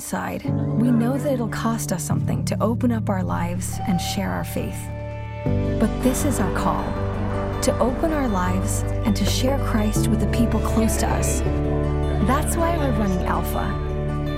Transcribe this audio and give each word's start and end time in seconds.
inside, 0.00 0.42
we 0.80 0.90
know 0.90 1.18
that 1.18 1.34
it'll 1.34 1.46
cost 1.48 1.92
us 1.92 2.02
something 2.02 2.42
to 2.42 2.56
open 2.62 2.90
up 2.90 3.10
our 3.10 3.22
lives 3.22 3.78
and 3.86 4.00
share 4.00 4.30
our 4.30 4.44
faith. 4.44 4.88
But 5.78 5.90
this 6.02 6.24
is 6.24 6.40
our 6.40 6.50
call 6.56 6.86
to 7.60 7.78
open 7.78 8.10
our 8.10 8.26
lives 8.26 8.80
and 9.04 9.14
to 9.14 9.26
share 9.26 9.58
Christ 9.66 10.08
with 10.08 10.20
the 10.20 10.38
people 10.38 10.58
close 10.60 10.96
to 10.96 11.06
us. 11.06 11.40
That's 12.26 12.56
why 12.56 12.78
we're 12.78 12.98
running 12.98 13.26
Alpha. 13.26 13.66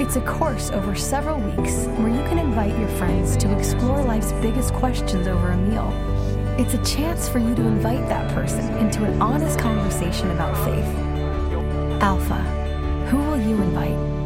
It's 0.00 0.16
a 0.16 0.20
course 0.22 0.72
over 0.72 0.96
several 0.96 1.38
weeks 1.38 1.86
where 2.00 2.08
you 2.08 2.24
can 2.28 2.38
invite 2.38 2.77
your 2.77 2.88
friends 2.98 3.36
to 3.36 3.56
explore 3.56 4.02
life's 4.02 4.33
biggest 4.42 4.74
questions 4.74 5.28
over 5.28 5.52
a 5.52 5.56
meal. 5.56 5.92
It's 6.58 6.74
a 6.74 6.84
chance 6.84 7.28
for 7.28 7.38
you 7.38 7.55
to 7.55 7.62
invite 7.62 8.08
that 8.08 8.34
person 8.34 8.64
into 8.78 9.05
an 9.05 9.22
honest 9.22 9.60
conversation 9.60 10.28
about 10.33 10.56
faith. 10.64 12.02
Alpha, 12.02 12.42
who 13.08 13.18
will 13.18 13.40
you 13.40 13.55
invite? 13.62 14.21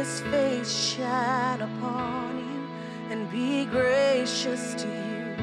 his 0.00 0.20
face 0.32 0.94
shine 0.94 1.60
upon 1.60 2.38
you 2.38 2.66
and 3.10 3.30
be 3.30 3.66
gracious 3.66 4.72
to 4.72 4.88
you. 4.88 5.36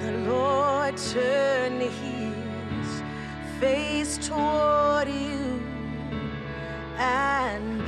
The 0.00 0.12
Lord 0.30 0.96
turn 0.96 1.80
his 1.80 3.02
face 3.58 4.16
toward 4.18 5.08
you 5.08 5.60
and 6.96 7.87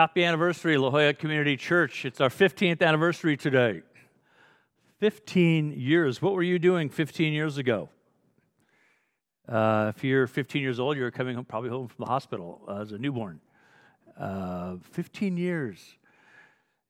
Happy 0.00 0.24
anniversary, 0.24 0.78
La 0.78 0.88
Jolla 0.88 1.12
Community 1.12 1.58
Church. 1.58 2.06
It's 2.06 2.22
our 2.22 2.30
15th 2.30 2.80
anniversary 2.80 3.36
today. 3.36 3.82
15 4.98 5.72
years. 5.72 6.22
What 6.22 6.32
were 6.32 6.42
you 6.42 6.58
doing 6.58 6.88
15 6.88 7.34
years 7.34 7.58
ago? 7.58 7.90
Uh, 9.46 9.92
if 9.94 10.02
you're 10.02 10.26
15 10.26 10.62
years 10.62 10.80
old, 10.80 10.96
you're 10.96 11.10
coming 11.10 11.36
home, 11.36 11.44
probably 11.44 11.68
home 11.68 11.86
from 11.86 12.06
the 12.06 12.10
hospital 12.10 12.62
uh, 12.66 12.76
as 12.76 12.92
a 12.92 12.98
newborn. 12.98 13.40
Uh, 14.18 14.76
15 14.92 15.36
years. 15.36 15.98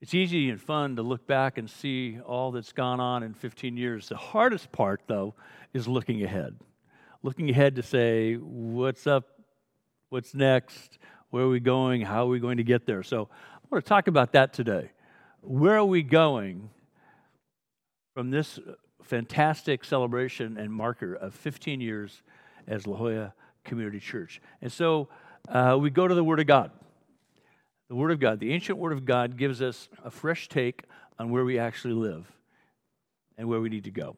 It's 0.00 0.14
easy 0.14 0.48
and 0.48 0.60
fun 0.60 0.94
to 0.94 1.02
look 1.02 1.26
back 1.26 1.58
and 1.58 1.68
see 1.68 2.20
all 2.24 2.52
that's 2.52 2.72
gone 2.72 3.00
on 3.00 3.24
in 3.24 3.34
15 3.34 3.76
years. 3.76 4.08
The 4.08 4.16
hardest 4.16 4.70
part, 4.70 5.00
though, 5.08 5.34
is 5.74 5.88
looking 5.88 6.22
ahead. 6.22 6.60
Looking 7.24 7.50
ahead 7.50 7.74
to 7.74 7.82
say, 7.82 8.34
what's 8.34 9.08
up? 9.08 9.24
What's 10.10 10.32
next? 10.32 11.00
Where 11.30 11.44
are 11.44 11.48
we 11.48 11.60
going? 11.60 12.00
How 12.00 12.24
are 12.24 12.28
we 12.28 12.40
going 12.40 12.56
to 12.56 12.64
get 12.64 12.86
there? 12.86 13.04
So 13.04 13.28
I 13.30 13.58
want 13.70 13.84
to 13.84 13.88
talk 13.88 14.08
about 14.08 14.32
that 14.32 14.52
today. 14.52 14.90
Where 15.42 15.76
are 15.76 15.84
we 15.84 16.02
going 16.02 16.70
from 18.14 18.30
this 18.30 18.58
fantastic 19.04 19.84
celebration 19.84 20.56
and 20.58 20.72
marker 20.72 21.14
of 21.14 21.32
15 21.34 21.80
years 21.80 22.22
as 22.66 22.84
La 22.88 22.96
Jolla 22.96 23.32
Community 23.62 24.00
Church? 24.00 24.42
And 24.60 24.72
so 24.72 25.08
uh, 25.48 25.78
we 25.80 25.88
go 25.88 26.08
to 26.08 26.16
the 26.16 26.24
Word 26.24 26.40
of 26.40 26.48
God. 26.48 26.72
The 27.88 27.94
Word 27.94 28.10
of 28.10 28.18
God, 28.18 28.40
the 28.40 28.52
ancient 28.52 28.78
Word 28.78 28.92
of 28.92 29.04
God, 29.04 29.36
gives 29.36 29.62
us 29.62 29.88
a 30.04 30.10
fresh 30.10 30.48
take 30.48 30.82
on 31.16 31.30
where 31.30 31.44
we 31.44 31.60
actually 31.60 31.94
live 31.94 32.26
and 33.38 33.48
where 33.48 33.60
we 33.60 33.68
need 33.68 33.84
to 33.84 33.92
go. 33.92 34.16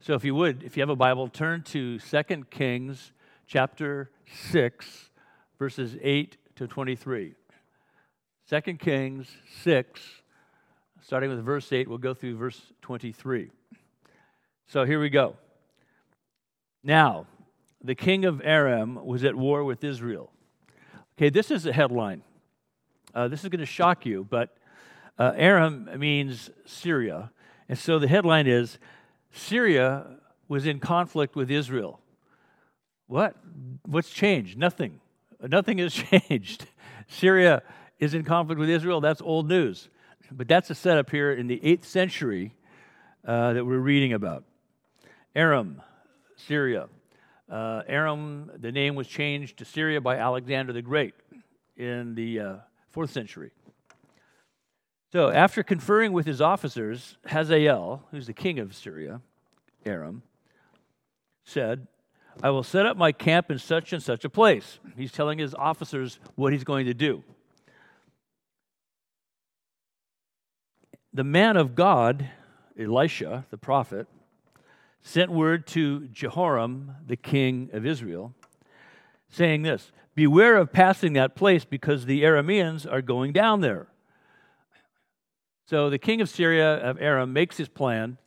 So 0.00 0.12
if 0.12 0.24
you 0.24 0.34
would, 0.34 0.62
if 0.62 0.76
you 0.76 0.82
have 0.82 0.90
a 0.90 0.96
Bible, 0.96 1.26
turn 1.28 1.62
to 1.62 1.98
2 1.98 2.22
Kings 2.50 3.12
chapter 3.46 4.10
6 4.50 5.10
verses 5.58 5.96
8 6.00 6.36
to 6.56 6.66
23. 6.66 7.34
2 8.48 8.60
Kings 8.74 9.28
6, 9.62 10.00
starting 11.02 11.30
with 11.30 11.42
verse 11.42 11.72
8, 11.72 11.88
we'll 11.88 11.98
go 11.98 12.14
through 12.14 12.36
verse 12.36 12.60
23. 12.82 13.50
So 14.66 14.84
here 14.84 15.00
we 15.00 15.08
go. 15.08 15.36
Now, 16.82 17.26
the 17.82 17.94
king 17.94 18.24
of 18.24 18.40
Aram 18.44 19.04
was 19.04 19.24
at 19.24 19.34
war 19.34 19.64
with 19.64 19.82
Israel. 19.82 20.30
Okay, 21.16 21.30
this 21.30 21.50
is 21.50 21.66
a 21.66 21.72
headline. 21.72 22.22
Uh, 23.14 23.28
this 23.28 23.44
is 23.44 23.48
going 23.48 23.60
to 23.60 23.66
shock 23.66 24.04
you, 24.04 24.26
but 24.28 24.56
uh, 25.18 25.32
Aram 25.36 25.88
means 25.98 26.50
Syria. 26.66 27.30
And 27.68 27.78
so 27.78 27.98
the 27.98 28.08
headline 28.08 28.46
is 28.46 28.78
Syria 29.32 30.18
was 30.48 30.66
in 30.66 30.80
conflict 30.80 31.36
with 31.36 31.50
Israel. 31.50 32.00
What? 33.06 33.36
What's 33.86 34.10
changed? 34.10 34.58
Nothing. 34.58 35.00
Nothing 35.48 35.78
has 35.78 35.94
changed. 36.28 36.66
Syria 37.08 37.62
is 37.98 38.14
in 38.14 38.24
conflict 38.24 38.58
with 38.58 38.68
Israel. 38.68 39.00
That's 39.00 39.20
old 39.20 39.48
news. 39.48 39.88
But 40.30 40.48
that's 40.48 40.70
a 40.70 40.74
setup 40.74 41.10
here 41.10 41.32
in 41.32 41.46
the 41.46 41.60
8th 41.60 41.84
century 41.84 42.54
uh, 43.26 43.52
that 43.52 43.64
we're 43.64 43.78
reading 43.78 44.12
about. 44.12 44.44
Aram, 45.34 45.82
Syria. 46.36 46.88
Uh, 47.50 47.82
Aram, 47.86 48.50
the 48.58 48.72
name 48.72 48.94
was 48.94 49.06
changed 49.06 49.58
to 49.58 49.64
Syria 49.64 50.00
by 50.00 50.16
Alexander 50.16 50.72
the 50.72 50.82
Great 50.82 51.14
in 51.76 52.14
the 52.14 52.40
uh, 52.40 52.56
4th 52.94 53.10
century. 53.10 53.50
So, 55.12 55.30
after 55.30 55.62
conferring 55.62 56.12
with 56.12 56.26
his 56.26 56.40
officers, 56.40 57.16
Hazael, 57.26 58.02
who's 58.10 58.26
the 58.26 58.32
king 58.32 58.58
of 58.58 58.74
Syria, 58.74 59.20
Aram, 59.84 60.22
said, 61.44 61.86
I 62.42 62.50
will 62.50 62.62
set 62.62 62.86
up 62.86 62.96
my 62.96 63.12
camp 63.12 63.50
in 63.50 63.58
such 63.58 63.92
and 63.92 64.02
such 64.02 64.24
a 64.24 64.30
place. 64.30 64.78
He's 64.96 65.12
telling 65.12 65.38
his 65.38 65.54
officers 65.54 66.18
what 66.34 66.52
he's 66.52 66.64
going 66.64 66.86
to 66.86 66.94
do. 66.94 67.22
The 71.12 71.24
man 71.24 71.56
of 71.56 71.74
God, 71.74 72.28
Elisha, 72.78 73.46
the 73.50 73.56
prophet, 73.58 74.08
sent 75.00 75.30
word 75.30 75.66
to 75.68 76.08
Jehoram, 76.08 76.96
the 77.06 77.16
king 77.16 77.70
of 77.72 77.86
Israel, 77.86 78.34
saying 79.28 79.62
this 79.62 79.92
Beware 80.14 80.56
of 80.56 80.72
passing 80.72 81.12
that 81.14 81.34
place 81.34 81.64
because 81.64 82.06
the 82.06 82.22
Arameans 82.22 82.90
are 82.90 83.02
going 83.02 83.32
down 83.32 83.60
there. 83.60 83.88
So 85.66 85.88
the 85.88 85.98
king 85.98 86.20
of 86.20 86.28
Syria, 86.28 86.76
of 86.76 87.00
Aram, 87.00 87.32
makes 87.32 87.56
his 87.56 87.68
plan 87.68 88.18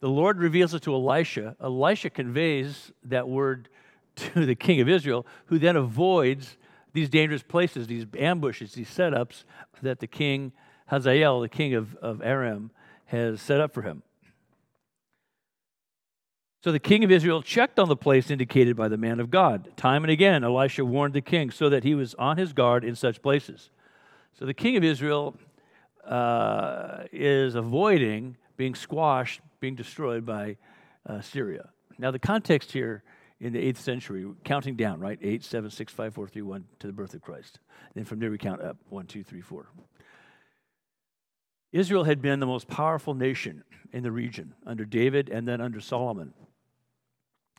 the 0.00 0.08
Lord 0.08 0.38
reveals 0.38 0.74
it 0.74 0.82
to 0.82 0.94
Elisha. 0.94 1.56
Elisha 1.62 2.10
conveys 2.10 2.92
that 3.04 3.28
word 3.28 3.68
to 4.16 4.46
the 4.46 4.54
king 4.54 4.80
of 4.80 4.88
Israel, 4.88 5.26
who 5.46 5.58
then 5.58 5.76
avoids 5.76 6.56
these 6.92 7.08
dangerous 7.08 7.42
places, 7.42 7.86
these 7.86 8.06
ambushes, 8.18 8.72
these 8.72 8.90
setups 8.90 9.44
that 9.82 10.00
the 10.00 10.06
king 10.06 10.52
Hazael, 10.90 11.40
the 11.40 11.48
king 11.48 11.74
of, 11.74 11.94
of 11.96 12.20
Aram, 12.20 12.72
has 13.06 13.40
set 13.40 13.60
up 13.60 13.72
for 13.72 13.82
him. 13.82 14.02
So 16.62 16.72
the 16.72 16.80
king 16.80 17.04
of 17.04 17.10
Israel 17.10 17.42
checked 17.42 17.78
on 17.78 17.88
the 17.88 17.96
place 17.96 18.30
indicated 18.30 18.76
by 18.76 18.88
the 18.88 18.98
man 18.98 19.20
of 19.20 19.30
God. 19.30 19.74
Time 19.76 20.04
and 20.04 20.10
again, 20.10 20.44
Elisha 20.44 20.84
warned 20.84 21.14
the 21.14 21.20
king 21.20 21.50
so 21.50 21.68
that 21.70 21.84
he 21.84 21.94
was 21.94 22.14
on 22.16 22.36
his 22.36 22.52
guard 22.52 22.84
in 22.84 22.96
such 22.96 23.22
places. 23.22 23.70
So 24.38 24.44
the 24.44 24.52
king 24.52 24.76
of 24.76 24.84
Israel 24.84 25.36
uh, 26.04 27.04
is 27.12 27.54
avoiding 27.54 28.36
being 28.56 28.74
squashed 28.74 29.40
being 29.60 29.74
destroyed 29.74 30.26
by 30.26 30.56
uh, 31.06 31.20
Syria. 31.20 31.70
Now, 31.98 32.10
the 32.10 32.18
context 32.18 32.72
here 32.72 33.02
in 33.40 33.52
the 33.52 33.72
8th 33.72 33.78
century, 33.78 34.26
counting 34.44 34.76
down, 34.76 35.00
right? 35.00 35.18
8, 35.20 35.42
7, 35.42 35.70
6, 35.70 35.92
5, 35.92 36.14
4, 36.14 36.28
3, 36.28 36.42
1 36.42 36.64
to 36.80 36.86
the 36.86 36.92
birth 36.92 37.14
of 37.14 37.22
Christ. 37.22 37.58
Then 37.94 38.04
from 38.04 38.18
there 38.18 38.30
we 38.30 38.38
count 38.38 38.60
up 38.60 38.76
1, 38.88 39.06
2, 39.06 39.22
3, 39.22 39.40
4. 39.40 39.66
Israel 41.72 42.04
had 42.04 42.20
been 42.20 42.40
the 42.40 42.46
most 42.46 42.68
powerful 42.68 43.14
nation 43.14 43.64
in 43.92 44.02
the 44.02 44.10
region 44.10 44.54
under 44.66 44.84
David 44.84 45.28
and 45.28 45.46
then 45.46 45.60
under 45.60 45.80
Solomon. 45.80 46.34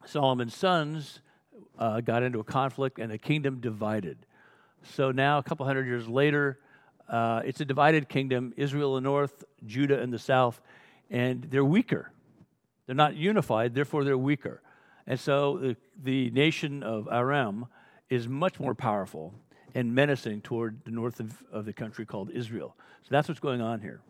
Solomon's 0.05 0.55
sons 0.55 1.21
uh, 1.79 2.01
got 2.01 2.21
into 2.23 2.39
a 2.39 2.43
conflict 2.43 2.99
and 2.99 3.11
the 3.11 3.17
kingdom 3.17 3.59
divided. 3.59 4.25
So 4.83 5.11
now, 5.11 5.37
a 5.37 5.43
couple 5.43 5.65
hundred 5.65 5.85
years 5.85 6.07
later, 6.07 6.59
uh, 7.07 7.41
it's 7.45 7.61
a 7.61 7.65
divided 7.65 8.09
kingdom 8.09 8.53
Israel 8.57 8.97
in 8.97 9.03
the 9.03 9.09
north, 9.09 9.43
Judah 9.65 10.01
in 10.01 10.11
the 10.11 10.19
south, 10.19 10.61
and 11.11 11.43
they're 11.43 11.65
weaker. 11.65 12.11
They're 12.87 12.95
not 12.95 13.15
unified, 13.15 13.75
therefore, 13.75 14.03
they're 14.03 14.17
weaker. 14.17 14.61
And 15.05 15.19
so 15.19 15.57
the, 15.57 15.77
the 16.01 16.31
nation 16.31 16.81
of 16.81 17.07
Aram 17.11 17.67
is 18.09 18.27
much 18.27 18.59
more 18.59 18.73
powerful 18.73 19.33
and 19.75 19.93
menacing 19.93 20.41
toward 20.41 20.83
the 20.85 20.91
north 20.91 21.19
of, 21.19 21.43
of 21.51 21.65
the 21.65 21.73
country 21.73 22.05
called 22.05 22.31
Israel. 22.31 22.75
So 23.03 23.09
that's 23.11 23.27
what's 23.27 23.39
going 23.39 23.61
on 23.61 23.81
here. 23.81 24.01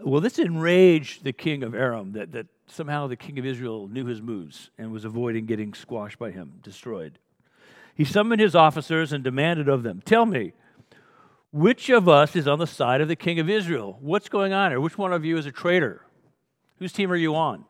Well, 0.00 0.20
this 0.20 0.38
enraged 0.38 1.24
the 1.24 1.32
king 1.32 1.62
of 1.62 1.74
Aram 1.74 2.12
that, 2.12 2.32
that 2.32 2.46
somehow 2.66 3.06
the 3.06 3.16
king 3.16 3.38
of 3.38 3.44
Israel 3.44 3.88
knew 3.88 4.06
his 4.06 4.22
moves 4.22 4.70
and 4.78 4.92
was 4.92 5.04
avoiding 5.04 5.44
getting 5.46 5.74
squashed 5.74 6.18
by 6.18 6.30
him, 6.30 6.54
destroyed. 6.62 7.18
He 7.94 8.04
summoned 8.04 8.40
his 8.40 8.54
officers 8.54 9.12
and 9.12 9.22
demanded 9.22 9.68
of 9.68 9.82
them, 9.82 10.00
Tell 10.04 10.24
me, 10.24 10.52
which 11.52 11.88
of 11.90 12.08
us 12.08 12.36
is 12.36 12.46
on 12.46 12.58
the 12.58 12.66
side 12.66 13.00
of 13.00 13.08
the 13.08 13.16
king 13.16 13.40
of 13.40 13.50
Israel? 13.50 13.98
What's 14.00 14.28
going 14.28 14.52
on 14.52 14.70
here? 14.70 14.80
Which 14.80 14.98
one 14.98 15.12
of 15.12 15.24
you 15.24 15.36
is 15.36 15.46
a 15.46 15.52
traitor? 15.52 16.06
Whose 16.78 16.92
team 16.92 17.10
are 17.10 17.16
you 17.16 17.34
on? 17.34 17.64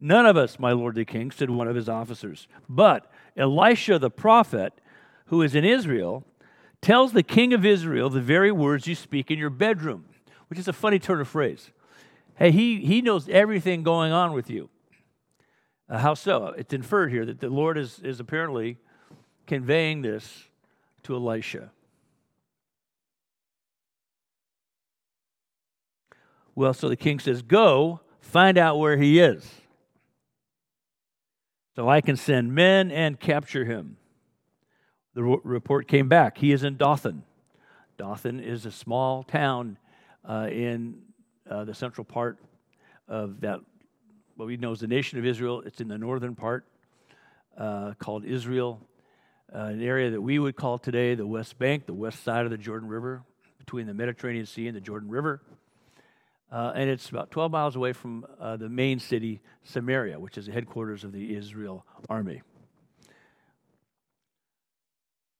None 0.00 0.26
of 0.26 0.36
us, 0.36 0.58
my 0.58 0.72
lord 0.72 0.96
the 0.96 1.04
king, 1.04 1.30
said 1.30 1.50
one 1.50 1.68
of 1.68 1.76
his 1.76 1.88
officers. 1.88 2.48
But 2.68 3.10
Elisha 3.36 3.98
the 3.98 4.10
prophet, 4.10 4.72
who 5.26 5.42
is 5.42 5.54
in 5.54 5.64
Israel, 5.64 6.24
tells 6.80 7.12
the 7.12 7.22
king 7.22 7.54
of 7.54 7.64
Israel 7.64 8.10
the 8.10 8.20
very 8.20 8.50
words 8.50 8.86
you 8.86 8.94
speak 8.96 9.30
in 9.30 9.38
your 9.38 9.50
bedroom, 9.50 10.06
which 10.48 10.58
is 10.58 10.66
a 10.66 10.72
funny 10.72 10.98
turn 10.98 11.20
of 11.20 11.28
phrase. 11.28 11.70
Hey, 12.34 12.50
he, 12.50 12.80
he 12.80 13.00
knows 13.00 13.28
everything 13.28 13.84
going 13.84 14.10
on 14.10 14.32
with 14.32 14.50
you. 14.50 14.68
Uh, 15.88 15.98
how 15.98 16.14
so? 16.14 16.54
It's 16.58 16.72
inferred 16.72 17.12
here 17.12 17.24
that 17.26 17.40
the 17.40 17.48
Lord 17.48 17.78
is, 17.78 18.00
is 18.00 18.18
apparently 18.18 18.78
conveying 19.46 20.02
this 20.02 20.44
to 21.04 21.14
Elisha. 21.14 21.70
Well, 26.54 26.74
so 26.74 26.88
the 26.88 26.96
king 26.96 27.18
says, 27.18 27.42
Go, 27.42 28.00
find 28.20 28.58
out 28.58 28.78
where 28.78 28.96
he 28.96 29.20
is. 29.20 29.48
So 31.74 31.88
I 31.88 32.02
can 32.02 32.16
send 32.16 32.54
men 32.54 32.90
and 32.90 33.18
capture 33.18 33.64
him. 33.64 33.96
The 35.14 35.22
report 35.22 35.88
came 35.88 36.08
back. 36.08 36.38
He 36.38 36.52
is 36.52 36.64
in 36.64 36.76
Dothan. 36.76 37.22
Dothan 37.98 38.40
is 38.40 38.66
a 38.66 38.70
small 38.70 39.22
town 39.22 39.78
uh, 40.28 40.48
in 40.50 40.98
uh, 41.50 41.64
the 41.64 41.74
central 41.74 42.04
part 42.04 42.38
of 43.08 43.40
that, 43.40 43.60
what 44.36 44.46
we 44.46 44.56
know 44.56 44.72
as 44.72 44.80
the 44.80 44.86
nation 44.86 45.18
of 45.18 45.26
Israel. 45.26 45.62
It's 45.64 45.80
in 45.80 45.88
the 45.88 45.98
northern 45.98 46.34
part 46.34 46.66
uh, 47.56 47.92
called 47.98 48.24
Israel, 48.24 48.80
uh, 49.54 49.58
an 49.58 49.82
area 49.82 50.10
that 50.10 50.20
we 50.20 50.38
would 50.38 50.56
call 50.56 50.78
today 50.78 51.14
the 51.14 51.26
West 51.26 51.58
Bank, 51.58 51.86
the 51.86 51.94
west 51.94 52.22
side 52.22 52.44
of 52.44 52.50
the 52.50 52.58
Jordan 52.58 52.88
River, 52.88 53.22
between 53.58 53.86
the 53.86 53.94
Mediterranean 53.94 54.46
Sea 54.46 54.68
and 54.68 54.76
the 54.76 54.80
Jordan 54.80 55.08
River. 55.08 55.42
Uh, 56.52 56.70
and 56.74 56.90
it's 56.90 57.08
about 57.08 57.30
12 57.30 57.50
miles 57.50 57.76
away 57.76 57.94
from 57.94 58.26
uh, 58.38 58.58
the 58.58 58.68
main 58.68 58.98
city, 58.98 59.40
Samaria, 59.64 60.20
which 60.20 60.36
is 60.36 60.46
the 60.46 60.52
headquarters 60.52 61.02
of 61.02 61.10
the 61.10 61.34
Israel 61.34 61.86
army. 62.10 62.42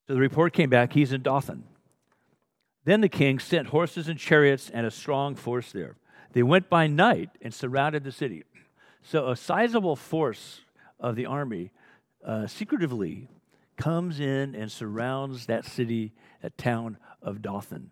So 0.07 0.14
the 0.14 0.21
report 0.21 0.54
came 0.54 0.71
back 0.71 0.95
he's 0.95 1.12
in 1.12 1.21
Dothan. 1.21 1.64
Then 2.85 3.02
the 3.02 3.11
king 3.11 3.38
sent 3.38 3.69
horses 3.69 4.09
and 4.09 4.19
chariots 4.19 4.71
and 4.71 4.87
a 4.87 4.90
strong 4.90 5.35
force 5.35 5.71
there. 5.71 5.97
They 6.33 6.42
went 6.42 6.71
by 6.71 6.87
night 6.87 7.28
and 7.42 7.52
surrounded 7.52 8.04
the 8.04 8.11
city. 8.11 8.45
So 9.02 9.28
a 9.28 9.37
sizable 9.37 9.97
force 9.97 10.62
of 10.99 11.14
the 11.14 11.26
army 11.26 11.73
uh, 12.25 12.47
secretively 12.47 13.28
comes 13.76 14.19
in 14.19 14.54
and 14.54 14.73
surrounds 14.73 15.47
that 15.47 15.66
city, 15.66 16.12
that 16.40 16.57
town 16.57 16.97
of 17.21 17.42
Dothan, 17.42 17.90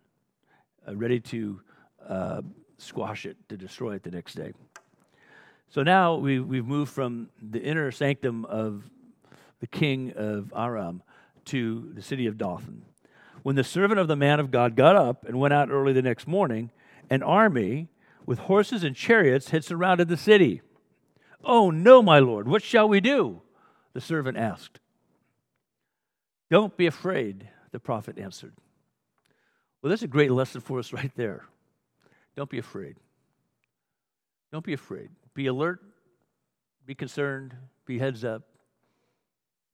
uh, 0.88 0.96
ready 0.96 1.20
to 1.20 1.60
uh, 2.08 2.42
squash 2.80 3.26
it, 3.26 3.36
to 3.48 3.56
destroy 3.56 3.94
it 3.94 4.02
the 4.02 4.10
next 4.10 4.34
day. 4.34 4.52
So 5.68 5.82
now 5.82 6.16
we, 6.16 6.40
we've 6.40 6.66
moved 6.66 6.92
from 6.92 7.28
the 7.40 7.62
inner 7.62 7.90
sanctum 7.90 8.44
of 8.44 8.90
the 9.60 9.66
king 9.66 10.12
of 10.16 10.52
Aram 10.56 11.02
to 11.46 11.90
the 11.94 12.02
city 12.02 12.26
of 12.26 12.38
Dothan. 12.38 12.82
When 13.42 13.56
the 13.56 13.64
servant 13.64 14.00
of 14.00 14.08
the 14.08 14.16
man 14.16 14.40
of 14.40 14.50
God 14.50 14.76
got 14.76 14.96
up 14.96 15.24
and 15.24 15.38
went 15.38 15.54
out 15.54 15.70
early 15.70 15.92
the 15.92 16.02
next 16.02 16.26
morning, 16.26 16.70
an 17.08 17.22
army 17.22 17.88
with 18.26 18.40
horses 18.40 18.84
and 18.84 18.94
chariots 18.94 19.50
had 19.50 19.64
surrounded 19.64 20.08
the 20.08 20.16
city. 20.16 20.60
Oh, 21.42 21.70
no, 21.70 22.02
my 22.02 22.18
lord, 22.18 22.46
what 22.46 22.62
shall 22.62 22.88
we 22.88 23.00
do? 23.00 23.42
The 23.92 24.00
servant 24.00 24.36
asked. 24.36 24.78
Don't 26.50 26.76
be 26.76 26.86
afraid, 26.86 27.48
the 27.70 27.80
prophet 27.80 28.18
answered. 28.18 28.54
Well, 29.80 29.90
that's 29.90 30.02
a 30.02 30.08
great 30.08 30.30
lesson 30.30 30.60
for 30.60 30.78
us 30.78 30.92
right 30.92 31.12
there. 31.16 31.44
Don't 32.40 32.48
be 32.48 32.56
afraid. 32.56 32.96
Don't 34.50 34.64
be 34.64 34.72
afraid. 34.72 35.10
Be 35.34 35.48
alert, 35.48 35.82
be 36.86 36.94
concerned, 36.94 37.54
be 37.84 37.98
heads 37.98 38.24
up, 38.24 38.44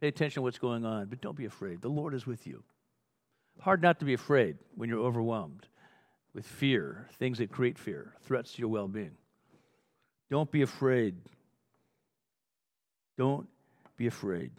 pay 0.01 0.09
attention 0.09 0.41
to 0.41 0.43
what's 0.43 0.59
going 0.59 0.85
on, 0.85 1.07
but 1.07 1.21
don't 1.21 1.37
be 1.37 1.45
afraid. 1.45 1.81
The 1.81 1.89
Lord 1.89 2.13
is 2.13 2.27
with 2.27 2.45
you. 2.45 2.65
Hard 3.61 3.83
not 3.83 4.01
to 4.01 4.05
be 4.05 4.15
afraid 4.15 4.57
when 4.75 4.89
you're 4.89 4.99
overwhelmed 4.99 5.69
with 6.35 6.45
fear, 6.45 7.07
things 7.21 7.39
that 7.39 7.53
create 7.53 7.79
fear, 7.79 8.15
threats 8.23 8.55
to 8.55 8.59
your 8.59 8.69
well 8.69 8.89
being. 8.89 9.17
Don't 10.29 10.51
be 10.51 10.63
afraid. 10.63 11.15
Don't 13.17 13.47
be 13.97 14.09
afraid. 14.09 14.51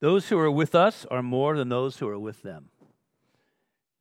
Those 0.00 0.28
who 0.28 0.40
are 0.40 0.50
with 0.50 0.74
us 0.74 1.06
are 1.08 1.22
more 1.22 1.56
than 1.56 1.68
those 1.68 1.98
who 1.98 2.08
are 2.08 2.18
with 2.18 2.42
them. 2.42 2.64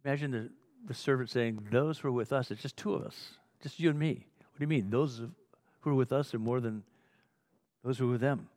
Imagine 0.04 0.32
the, 0.32 0.50
the 0.88 0.94
servant 0.94 1.30
saying, 1.30 1.68
Those 1.72 2.00
who 2.00 2.10
are 2.10 2.12
with 2.12 2.34
us, 2.34 2.52
it's 2.52 2.62
just 2.62 2.78
two 2.78 2.94
of 2.94 3.04
us, 3.04 3.38
just 3.62 3.80
you 3.80 3.90
and 3.90 4.00
me. 4.00 4.26
What 4.40 4.60
do 4.60 4.64
you 4.64 4.68
mean? 4.68 4.90
Those 4.90 5.22
who 5.82 5.90
are 5.90 5.96
with 5.96 6.12
us 6.12 6.34
are 6.34 6.40
more 6.40 6.60
than 6.60 6.84
those 7.84 7.98
who 7.98 8.08
are 8.08 8.12
with 8.12 8.22
them. 8.22 8.48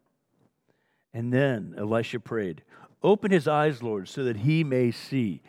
And 1.12 1.32
then 1.32 1.74
Elisha 1.78 2.20
prayed, 2.20 2.62
Open 3.02 3.30
his 3.30 3.46
eyes, 3.46 3.82
Lord, 3.82 4.08
so 4.08 4.24
that 4.24 4.38
he 4.38 4.64
may 4.64 4.90
see. 4.90 5.42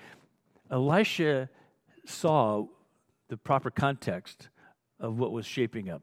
Elisha 0.69 1.49
saw 2.05 2.67
the 3.29 3.37
proper 3.37 3.71
context 3.71 4.49
of 4.99 5.17
what 5.17 5.31
was 5.31 5.45
shaping 5.45 5.89
up. 5.89 6.01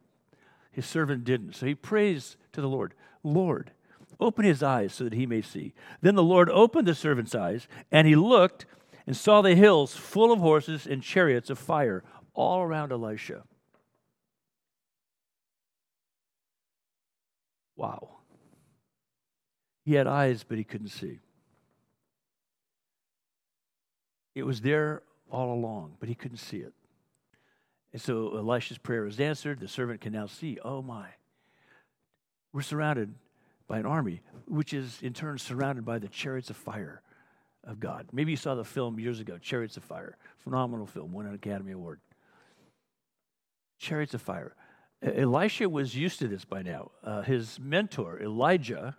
His 0.70 0.86
servant 0.86 1.24
didn't. 1.24 1.54
So 1.54 1.66
he 1.66 1.74
prays 1.74 2.36
to 2.52 2.60
the 2.60 2.68
Lord, 2.68 2.94
Lord, 3.22 3.70
open 4.18 4.44
his 4.44 4.62
eyes 4.62 4.94
so 4.94 5.04
that 5.04 5.12
he 5.12 5.26
may 5.26 5.42
see. 5.42 5.74
Then 6.00 6.14
the 6.14 6.22
Lord 6.22 6.48
opened 6.50 6.88
the 6.88 6.94
servant's 6.94 7.34
eyes, 7.34 7.68
and 7.90 8.06
he 8.06 8.16
looked 8.16 8.66
and 9.06 9.16
saw 9.16 9.42
the 9.42 9.54
hills 9.54 9.94
full 9.94 10.32
of 10.32 10.38
horses 10.38 10.86
and 10.86 11.02
chariots 11.02 11.50
of 11.50 11.58
fire 11.58 12.04
all 12.34 12.60
around 12.62 12.92
Elisha. 12.92 13.42
Wow. 17.76 18.10
He 19.84 19.94
had 19.94 20.06
eyes, 20.06 20.44
but 20.44 20.58
he 20.58 20.64
couldn't 20.64 20.88
see. 20.88 21.18
It 24.34 24.44
was 24.44 24.60
there 24.60 25.02
all 25.30 25.52
along, 25.52 25.96
but 25.98 26.08
he 26.08 26.14
couldn't 26.14 26.38
see 26.38 26.58
it. 26.58 26.72
And 27.92 28.00
so 28.00 28.36
Elisha's 28.36 28.78
prayer 28.78 29.06
is 29.06 29.20
answered. 29.20 29.60
The 29.60 29.68
servant 29.68 30.00
can 30.00 30.12
now 30.12 30.26
see, 30.26 30.58
oh 30.64 30.80
my, 30.80 31.08
we're 32.52 32.62
surrounded 32.62 33.14
by 33.66 33.78
an 33.78 33.86
army, 33.86 34.20
which 34.46 34.72
is 34.72 34.98
in 35.02 35.12
turn 35.12 35.38
surrounded 35.38 35.84
by 35.84 35.98
the 35.98 36.08
chariots 36.08 36.50
of 36.50 36.56
fire 36.56 37.02
of 37.64 37.80
God. 37.80 38.08
Maybe 38.12 38.32
you 38.32 38.36
saw 38.36 38.54
the 38.54 38.64
film 38.64 38.98
years 38.98 39.20
ago, 39.20 39.38
Chariots 39.38 39.76
of 39.76 39.84
Fire. 39.84 40.16
Phenomenal 40.38 40.86
film, 40.86 41.12
won 41.12 41.26
an 41.26 41.34
Academy 41.34 41.72
Award. 41.72 42.00
Chariots 43.78 44.14
of 44.14 44.22
Fire. 44.22 44.54
Elisha 45.02 45.68
was 45.68 45.96
used 45.96 46.20
to 46.20 46.28
this 46.28 46.44
by 46.44 46.62
now. 46.62 46.90
Uh, 47.02 47.22
his 47.22 47.58
mentor, 47.60 48.20
Elijah, 48.20 48.96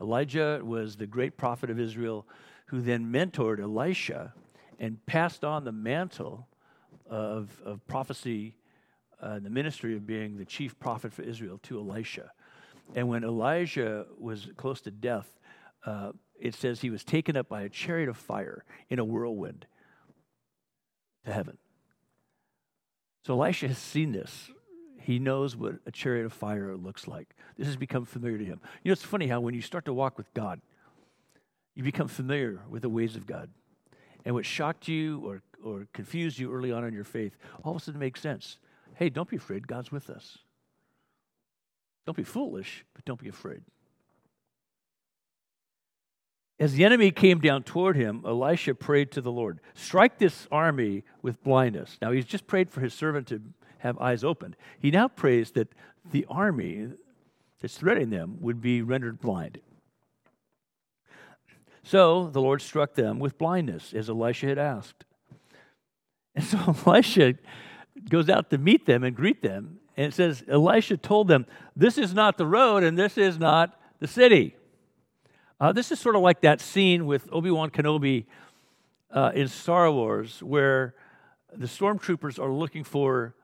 Elijah 0.00 0.60
was 0.64 0.96
the 0.96 1.06
great 1.06 1.36
prophet 1.36 1.70
of 1.70 1.78
Israel 1.78 2.26
who 2.66 2.80
then 2.80 3.12
mentored 3.12 3.60
Elisha 3.60 4.32
and 4.78 5.04
passed 5.06 5.44
on 5.44 5.64
the 5.64 5.72
mantle 5.72 6.48
of, 7.08 7.60
of 7.64 7.86
prophecy, 7.86 8.56
uh, 9.20 9.38
the 9.38 9.50
ministry 9.50 9.94
of 9.94 10.06
being 10.06 10.38
the 10.38 10.44
chief 10.44 10.78
prophet 10.78 11.12
for 11.12 11.22
Israel 11.22 11.58
to 11.64 11.78
Elisha. 11.78 12.32
And 12.94 13.08
when 13.08 13.22
Elijah 13.22 14.06
was 14.18 14.48
close 14.56 14.80
to 14.82 14.90
death, 14.90 15.38
uh, 15.84 16.12
it 16.40 16.54
says 16.54 16.80
he 16.80 16.90
was 16.90 17.04
taken 17.04 17.36
up 17.36 17.48
by 17.48 17.62
a 17.62 17.68
chariot 17.68 18.08
of 18.08 18.16
fire 18.16 18.64
in 18.88 18.98
a 18.98 19.04
whirlwind 19.04 19.66
to 21.24 21.32
heaven. 21.32 21.58
So 23.24 23.34
Elisha 23.34 23.68
has 23.68 23.78
seen 23.78 24.12
this. 24.12 24.50
He 24.98 25.18
knows 25.18 25.56
what 25.56 25.76
a 25.86 25.90
chariot 25.90 26.26
of 26.26 26.32
fire 26.32 26.76
looks 26.76 27.06
like. 27.06 27.34
This 27.56 27.66
has 27.66 27.76
become 27.76 28.04
familiar 28.04 28.38
to 28.38 28.44
him. 28.44 28.60
You 28.82 28.90
know, 28.90 28.92
it's 28.92 29.02
funny 29.02 29.26
how 29.26 29.40
when 29.40 29.54
you 29.54 29.62
start 29.62 29.84
to 29.86 29.92
walk 29.92 30.16
with 30.16 30.32
God, 30.34 30.60
you 31.74 31.82
become 31.82 32.08
familiar 32.08 32.60
with 32.68 32.82
the 32.82 32.88
ways 32.88 33.16
of 33.16 33.26
God. 33.26 33.50
And 34.24 34.34
what 34.34 34.44
shocked 34.44 34.88
you 34.88 35.22
or, 35.24 35.42
or 35.64 35.86
confused 35.92 36.38
you 36.38 36.52
early 36.52 36.72
on 36.72 36.84
in 36.84 36.92
your 36.92 37.04
faith 37.04 37.36
all 37.64 37.72
of 37.72 37.82
a 37.82 37.84
sudden 37.84 38.00
makes 38.00 38.20
sense. 38.20 38.58
Hey, 38.94 39.08
don't 39.08 39.28
be 39.28 39.36
afraid. 39.36 39.66
God's 39.66 39.90
with 39.90 40.10
us. 40.10 40.38
Don't 42.06 42.16
be 42.16 42.22
foolish, 42.22 42.84
but 42.94 43.04
don't 43.04 43.20
be 43.20 43.28
afraid. 43.28 43.62
As 46.60 46.74
the 46.74 46.84
enemy 46.84 47.10
came 47.10 47.40
down 47.40 47.62
toward 47.62 47.96
him, 47.96 48.22
Elisha 48.26 48.74
prayed 48.74 49.10
to 49.12 49.22
the 49.22 49.32
Lord, 49.32 49.60
Strike 49.72 50.18
this 50.18 50.46
army 50.52 51.04
with 51.22 51.42
blindness. 51.42 51.96
Now, 52.02 52.10
he's 52.10 52.26
just 52.26 52.46
prayed 52.46 52.70
for 52.70 52.82
his 52.82 52.92
servant 52.92 53.28
to 53.28 53.40
have 53.78 53.98
eyes 53.98 54.22
opened. 54.22 54.56
He 54.78 54.90
now 54.90 55.08
prays 55.08 55.52
that 55.52 55.72
the 56.10 56.26
army 56.28 56.88
that's 57.60 57.78
threatening 57.78 58.10
them 58.10 58.36
would 58.40 58.60
be 58.60 58.82
rendered 58.82 59.20
blind. 59.20 59.58
So 61.82 62.28
the 62.28 62.42
Lord 62.42 62.60
struck 62.60 62.94
them 62.94 63.18
with 63.18 63.38
blindness, 63.38 63.94
as 63.94 64.10
Elisha 64.10 64.46
had 64.46 64.58
asked. 64.58 65.06
And 66.34 66.44
so 66.44 66.76
Elisha 66.86 67.36
goes 68.10 68.28
out 68.28 68.50
to 68.50 68.58
meet 68.58 68.84
them 68.84 69.02
and 69.02 69.16
greet 69.16 69.42
them. 69.42 69.78
And 69.96 70.08
it 70.08 70.14
says, 70.14 70.44
Elisha 70.46 70.98
told 70.98 71.28
them, 71.28 71.46
This 71.74 71.96
is 71.96 72.12
not 72.12 72.36
the 72.36 72.46
road, 72.46 72.82
and 72.82 72.98
this 72.98 73.16
is 73.16 73.38
not 73.38 73.80
the 73.98 74.06
city. 74.06 74.56
Uh, 75.60 75.72
this 75.72 75.92
is 75.92 76.00
sort 76.00 76.16
of 76.16 76.22
like 76.22 76.40
that 76.40 76.58
scene 76.58 77.04
with 77.04 77.28
Obi 77.30 77.50
Wan 77.50 77.68
Kenobi 77.68 78.24
uh, 79.12 79.30
in 79.34 79.46
Star 79.46 79.92
Wars, 79.92 80.42
where 80.42 80.94
the 81.54 81.66
stormtroopers 81.66 82.38
are 82.38 82.50
looking 82.50 82.82
for 82.82 83.34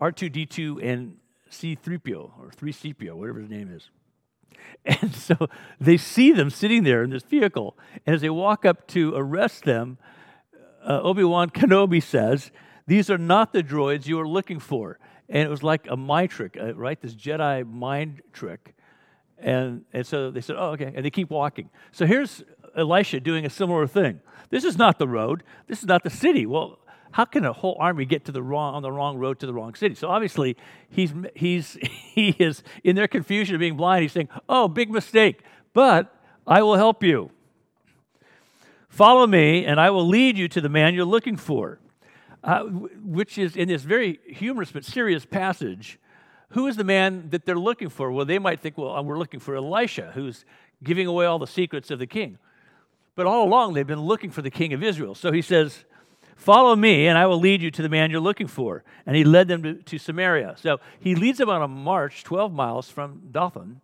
R2D2 0.00 0.82
and 0.82 1.16
C3PO, 1.52 2.32
or 2.40 2.50
3CPO, 2.50 3.14
whatever 3.14 3.38
his 3.38 3.50
name 3.50 3.70
is. 3.72 3.90
And 4.86 5.14
so 5.14 5.48
they 5.80 5.96
see 5.96 6.32
them 6.32 6.48
sitting 6.48 6.84
there 6.84 7.02
in 7.02 7.10
this 7.10 7.22
vehicle. 7.22 7.76
And 8.06 8.14
as 8.14 8.22
they 8.22 8.30
walk 8.30 8.64
up 8.64 8.86
to 8.88 9.14
arrest 9.14 9.64
them, 9.64 9.98
uh, 10.82 11.02
Obi 11.02 11.22
Wan 11.22 11.50
Kenobi 11.50 12.02
says, 12.02 12.50
These 12.86 13.10
are 13.10 13.18
not 13.18 13.52
the 13.52 13.62
droids 13.62 14.06
you 14.06 14.18
are 14.18 14.28
looking 14.28 14.58
for. 14.58 14.98
And 15.28 15.42
it 15.42 15.50
was 15.50 15.62
like 15.62 15.86
a 15.88 15.96
mind 15.96 16.30
trick, 16.30 16.56
uh, 16.60 16.74
right? 16.74 17.00
This 17.00 17.14
Jedi 17.14 17.68
mind 17.68 18.22
trick. 18.32 18.74
And, 19.38 19.84
and 19.92 20.06
so 20.06 20.30
they 20.30 20.40
said, 20.40 20.56
oh, 20.58 20.70
okay. 20.70 20.92
And 20.94 21.04
they 21.04 21.10
keep 21.10 21.30
walking. 21.30 21.70
So 21.92 22.06
here's 22.06 22.42
Elisha 22.76 23.20
doing 23.20 23.44
a 23.44 23.50
similar 23.50 23.86
thing. 23.86 24.20
This 24.50 24.64
is 24.64 24.78
not 24.78 24.98
the 24.98 25.08
road. 25.08 25.42
This 25.66 25.80
is 25.80 25.86
not 25.86 26.04
the 26.04 26.10
city. 26.10 26.46
Well, 26.46 26.78
how 27.12 27.24
can 27.24 27.44
a 27.44 27.52
whole 27.52 27.76
army 27.78 28.04
get 28.04 28.24
to 28.24 28.32
the 28.32 28.42
wrong 28.42 28.74
on 28.74 28.82
the 28.82 28.90
wrong 28.90 29.18
road 29.18 29.38
to 29.40 29.46
the 29.46 29.54
wrong 29.54 29.74
city? 29.74 29.94
So 29.94 30.08
obviously, 30.08 30.56
he's 30.88 31.12
he's 31.36 31.74
he 31.80 32.30
is 32.30 32.64
in 32.82 32.96
their 32.96 33.06
confusion 33.06 33.54
of 33.54 33.60
being 33.60 33.76
blind. 33.76 34.02
He's 34.02 34.12
saying, 34.12 34.28
"Oh, 34.48 34.66
big 34.66 34.90
mistake, 34.90 35.42
but 35.72 36.12
I 36.44 36.62
will 36.62 36.74
help 36.74 37.04
you. 37.04 37.30
Follow 38.88 39.28
me, 39.28 39.64
and 39.64 39.80
I 39.80 39.90
will 39.90 40.06
lead 40.06 40.36
you 40.36 40.48
to 40.48 40.60
the 40.60 40.68
man 40.68 40.92
you're 40.94 41.04
looking 41.04 41.36
for." 41.36 41.78
Uh, 42.42 42.64
which 42.64 43.38
is 43.38 43.56
in 43.56 43.68
this 43.68 43.82
very 43.82 44.18
humorous 44.26 44.70
but 44.70 44.84
serious 44.84 45.24
passage 45.24 45.98
who 46.54 46.68
is 46.68 46.76
the 46.76 46.84
man 46.84 47.30
that 47.30 47.44
they're 47.44 47.58
looking 47.58 47.88
for? 47.88 48.10
Well, 48.10 48.24
they 48.24 48.38
might 48.38 48.60
think, 48.60 48.78
well, 48.78 49.04
we're 49.04 49.18
looking 49.18 49.40
for 49.40 49.56
Elisha, 49.56 50.12
who's 50.14 50.44
giving 50.82 51.06
away 51.06 51.26
all 51.26 51.38
the 51.38 51.46
secrets 51.46 51.90
of 51.90 51.98
the 51.98 52.06
king. 52.06 52.38
But 53.16 53.26
all 53.26 53.44
along, 53.44 53.74
they've 53.74 53.86
been 53.86 54.00
looking 54.00 54.30
for 54.30 54.40
the 54.40 54.50
king 54.50 54.72
of 54.72 54.82
Israel. 54.82 55.14
So 55.14 55.32
he 55.32 55.42
says, 55.42 55.84
Follow 56.36 56.74
me, 56.74 57.06
and 57.06 57.16
I 57.16 57.26
will 57.26 57.38
lead 57.38 57.62
you 57.62 57.70
to 57.70 57.82
the 57.82 57.88
man 57.88 58.10
you're 58.10 58.20
looking 58.20 58.46
for. 58.48 58.82
And 59.06 59.16
he 59.16 59.24
led 59.24 59.48
them 59.48 59.62
to, 59.62 59.74
to 59.74 59.98
Samaria. 59.98 60.56
So 60.58 60.80
he 60.98 61.14
leads 61.14 61.38
them 61.38 61.48
on 61.48 61.62
a 61.62 61.68
march 61.68 62.24
12 62.24 62.52
miles 62.52 62.90
from 62.90 63.28
Dothan 63.30 63.80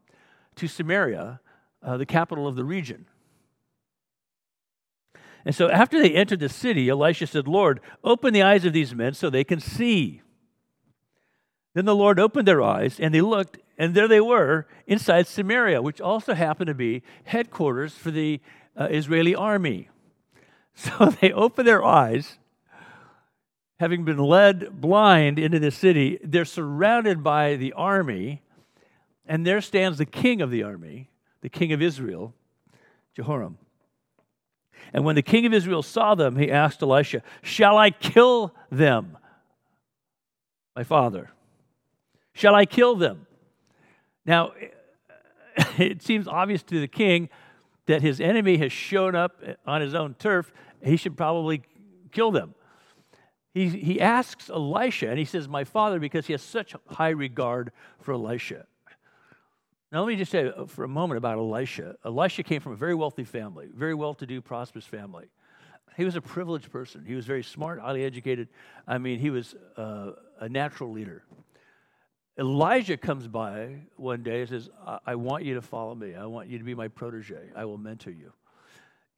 to 0.56 0.68
Samaria, 0.68 1.40
uh, 1.82 1.96
the 1.96 2.06
capital 2.06 2.46
of 2.46 2.56
the 2.56 2.64
region. 2.64 3.06
And 5.44 5.54
so 5.54 5.70
after 5.70 6.00
they 6.00 6.10
entered 6.10 6.40
the 6.40 6.48
city, 6.48 6.88
Elisha 6.88 7.26
said, 7.26 7.48
Lord, 7.48 7.80
open 8.04 8.34
the 8.34 8.42
eyes 8.42 8.64
of 8.64 8.72
these 8.72 8.94
men 8.94 9.14
so 9.14 9.30
they 9.30 9.44
can 9.44 9.60
see. 9.60 10.22
Then 11.74 11.84
the 11.84 11.94
Lord 11.94 12.18
opened 12.18 12.48
their 12.48 12.62
eyes, 12.62 12.98
and 12.98 13.14
they 13.14 13.20
looked, 13.20 13.58
and 13.78 13.94
there 13.94 14.08
they 14.08 14.20
were 14.20 14.66
inside 14.86 15.26
Samaria, 15.26 15.80
which 15.80 16.00
also 16.00 16.34
happened 16.34 16.66
to 16.66 16.74
be 16.74 17.02
headquarters 17.24 17.94
for 17.94 18.10
the 18.10 18.40
uh, 18.76 18.88
Israeli 18.90 19.34
army. 19.34 19.88
So 20.72 21.06
they 21.20 21.30
opened 21.30 21.68
their 21.68 21.84
eyes, 21.84 22.38
having 23.80 24.04
been 24.04 24.16
led 24.16 24.80
blind 24.80 25.38
into 25.38 25.58
the 25.58 25.72
city. 25.72 26.18
They're 26.24 26.46
surrounded 26.46 27.22
by 27.22 27.56
the 27.56 27.74
army, 27.74 28.40
and 29.26 29.44
there 29.44 29.60
stands 29.60 29.98
the 29.98 30.06
king 30.06 30.40
of 30.40 30.50
the 30.50 30.62
army, 30.62 31.10
the 31.42 31.50
king 31.50 31.72
of 31.72 31.82
Israel, 31.82 32.32
Jehoram. 33.14 33.58
And 34.94 35.04
when 35.04 35.16
the 35.16 35.22
king 35.22 35.44
of 35.44 35.52
Israel 35.52 35.82
saw 35.82 36.14
them, 36.14 36.36
he 36.36 36.50
asked 36.50 36.82
Elisha, 36.82 37.22
Shall 37.42 37.76
I 37.76 37.90
kill 37.90 38.54
them, 38.70 39.18
my 40.74 40.84
father? 40.84 41.30
Shall 42.32 42.54
I 42.54 42.66
kill 42.66 42.96
them? 42.96 43.26
Now, 44.24 44.52
it 45.78 46.02
seems 46.02 46.28
obvious 46.28 46.62
to 46.64 46.80
the 46.80 46.88
king 46.88 47.28
that 47.86 48.02
his 48.02 48.20
enemy 48.20 48.56
has 48.58 48.72
shown 48.72 49.14
up 49.14 49.42
on 49.66 49.80
his 49.80 49.94
own 49.94 50.14
turf. 50.14 50.52
He 50.82 50.96
should 50.96 51.16
probably 51.16 51.62
kill 52.12 52.30
them. 52.30 52.54
He, 53.52 53.68
he 53.68 54.00
asks 54.00 54.48
Elisha, 54.48 55.08
and 55.08 55.18
he 55.18 55.24
says, 55.24 55.48
My 55.48 55.64
father, 55.64 55.98
because 55.98 56.26
he 56.26 56.32
has 56.32 56.42
such 56.42 56.74
high 56.88 57.08
regard 57.08 57.72
for 58.00 58.12
Elisha. 58.14 58.66
Now, 59.90 60.04
let 60.04 60.08
me 60.08 60.16
just 60.16 60.30
say 60.30 60.52
uh, 60.56 60.66
for 60.66 60.84
a 60.84 60.88
moment 60.88 61.18
about 61.18 61.36
Elisha. 61.38 61.96
Elisha 62.04 62.44
came 62.44 62.60
from 62.60 62.72
a 62.72 62.76
very 62.76 62.94
wealthy 62.94 63.24
family, 63.24 63.68
very 63.74 63.94
well 63.94 64.14
to 64.14 64.26
do, 64.26 64.40
prosperous 64.40 64.84
family. 64.84 65.26
He 65.96 66.04
was 66.04 66.14
a 66.14 66.20
privileged 66.20 66.70
person. 66.70 67.04
He 67.04 67.14
was 67.14 67.26
very 67.26 67.42
smart, 67.42 67.80
highly 67.80 68.04
educated. 68.04 68.48
I 68.86 68.98
mean, 68.98 69.18
he 69.18 69.30
was 69.30 69.56
uh, 69.76 70.12
a 70.38 70.48
natural 70.48 70.92
leader. 70.92 71.24
Elijah 72.38 72.96
comes 72.96 73.26
by 73.26 73.80
one 73.96 74.22
day 74.22 74.40
and 74.40 74.48
says, 74.48 74.70
I-, 75.06 75.14
want 75.14 75.44
you 75.44 75.54
to 75.54 75.62
follow 75.62 75.94
me. 75.94 76.14
I 76.14 76.26
want 76.26 76.48
you 76.48 76.58
to 76.58 76.64
be 76.64 76.74
my 76.74 76.88
protege. 76.88 77.50
I 77.54 77.64
will 77.64 77.78
mentor 77.78 78.10
you. 78.10 78.32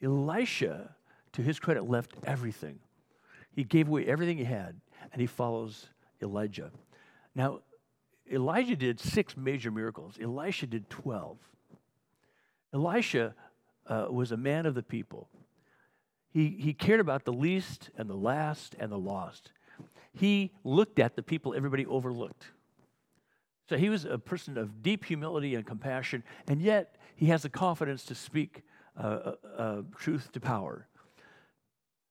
Elisha, 0.02 0.94
to 1.32 1.42
his 1.42 1.60
credit, 1.60 1.88
left 1.88 2.14
everything. 2.24 2.80
He 3.54 3.64
gave 3.64 3.88
away 3.88 4.06
everything 4.06 4.38
he 4.38 4.44
had, 4.44 4.80
and 5.12 5.20
he 5.20 5.26
follows 5.26 5.88
Elijah. 6.22 6.70
Now, 7.34 7.60
Elijah 8.30 8.76
did 8.76 8.98
six 8.98 9.36
major 9.36 9.70
miracles, 9.70 10.18
Elisha 10.20 10.66
did 10.66 10.88
12. 10.88 11.38
Elisha 12.74 13.34
uh, 13.86 14.06
was 14.10 14.32
a 14.32 14.36
man 14.36 14.64
of 14.64 14.74
the 14.74 14.82
people. 14.82 15.28
He, 16.30 16.48
he 16.48 16.72
cared 16.72 17.00
about 17.00 17.24
the 17.24 17.32
least 17.32 17.90
and 17.98 18.08
the 18.08 18.16
last 18.16 18.74
and 18.78 18.90
the 18.90 18.98
lost. 18.98 19.52
He 20.14 20.52
looked 20.64 20.98
at 20.98 21.14
the 21.14 21.22
people 21.22 21.54
everybody 21.54 21.84
overlooked. 21.84 22.46
So 23.68 23.76
he 23.76 23.88
was 23.88 24.04
a 24.04 24.18
person 24.18 24.58
of 24.58 24.82
deep 24.82 25.04
humility 25.04 25.54
and 25.54 25.64
compassion, 25.64 26.24
and 26.48 26.60
yet 26.60 26.96
he 27.16 27.26
has 27.26 27.42
the 27.42 27.48
confidence 27.48 28.04
to 28.06 28.14
speak 28.14 28.62
uh, 28.96 29.02
uh, 29.02 29.34
uh, 29.56 29.82
truth 29.96 30.32
to 30.32 30.40
power. 30.40 30.86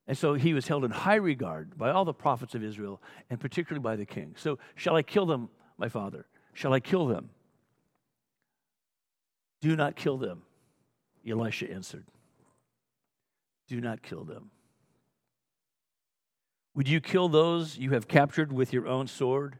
And 0.07 0.17
so 0.17 0.33
he 0.33 0.53
was 0.53 0.67
held 0.67 0.83
in 0.83 0.91
high 0.91 1.15
regard 1.15 1.77
by 1.77 1.91
all 1.91 2.05
the 2.05 2.13
prophets 2.13 2.55
of 2.55 2.63
Israel, 2.63 3.01
and 3.29 3.39
particularly 3.39 3.81
by 3.81 3.95
the 3.95 4.05
king. 4.05 4.33
So, 4.37 4.57
shall 4.75 4.95
I 4.95 5.03
kill 5.03 5.25
them, 5.25 5.49
my 5.77 5.89
father? 5.89 6.25
Shall 6.53 6.73
I 6.73 6.79
kill 6.79 7.05
them? 7.05 7.29
Do 9.61 9.75
not 9.75 9.95
kill 9.95 10.17
them, 10.17 10.41
Elisha 11.27 11.71
answered. 11.71 12.05
Do 13.67 13.79
not 13.79 14.01
kill 14.01 14.23
them. 14.23 14.49
Would 16.73 16.89
you 16.89 16.99
kill 16.99 17.29
those 17.29 17.77
you 17.77 17.91
have 17.91 18.07
captured 18.07 18.51
with 18.51 18.73
your 18.73 18.87
own 18.87 19.07
sword 19.07 19.59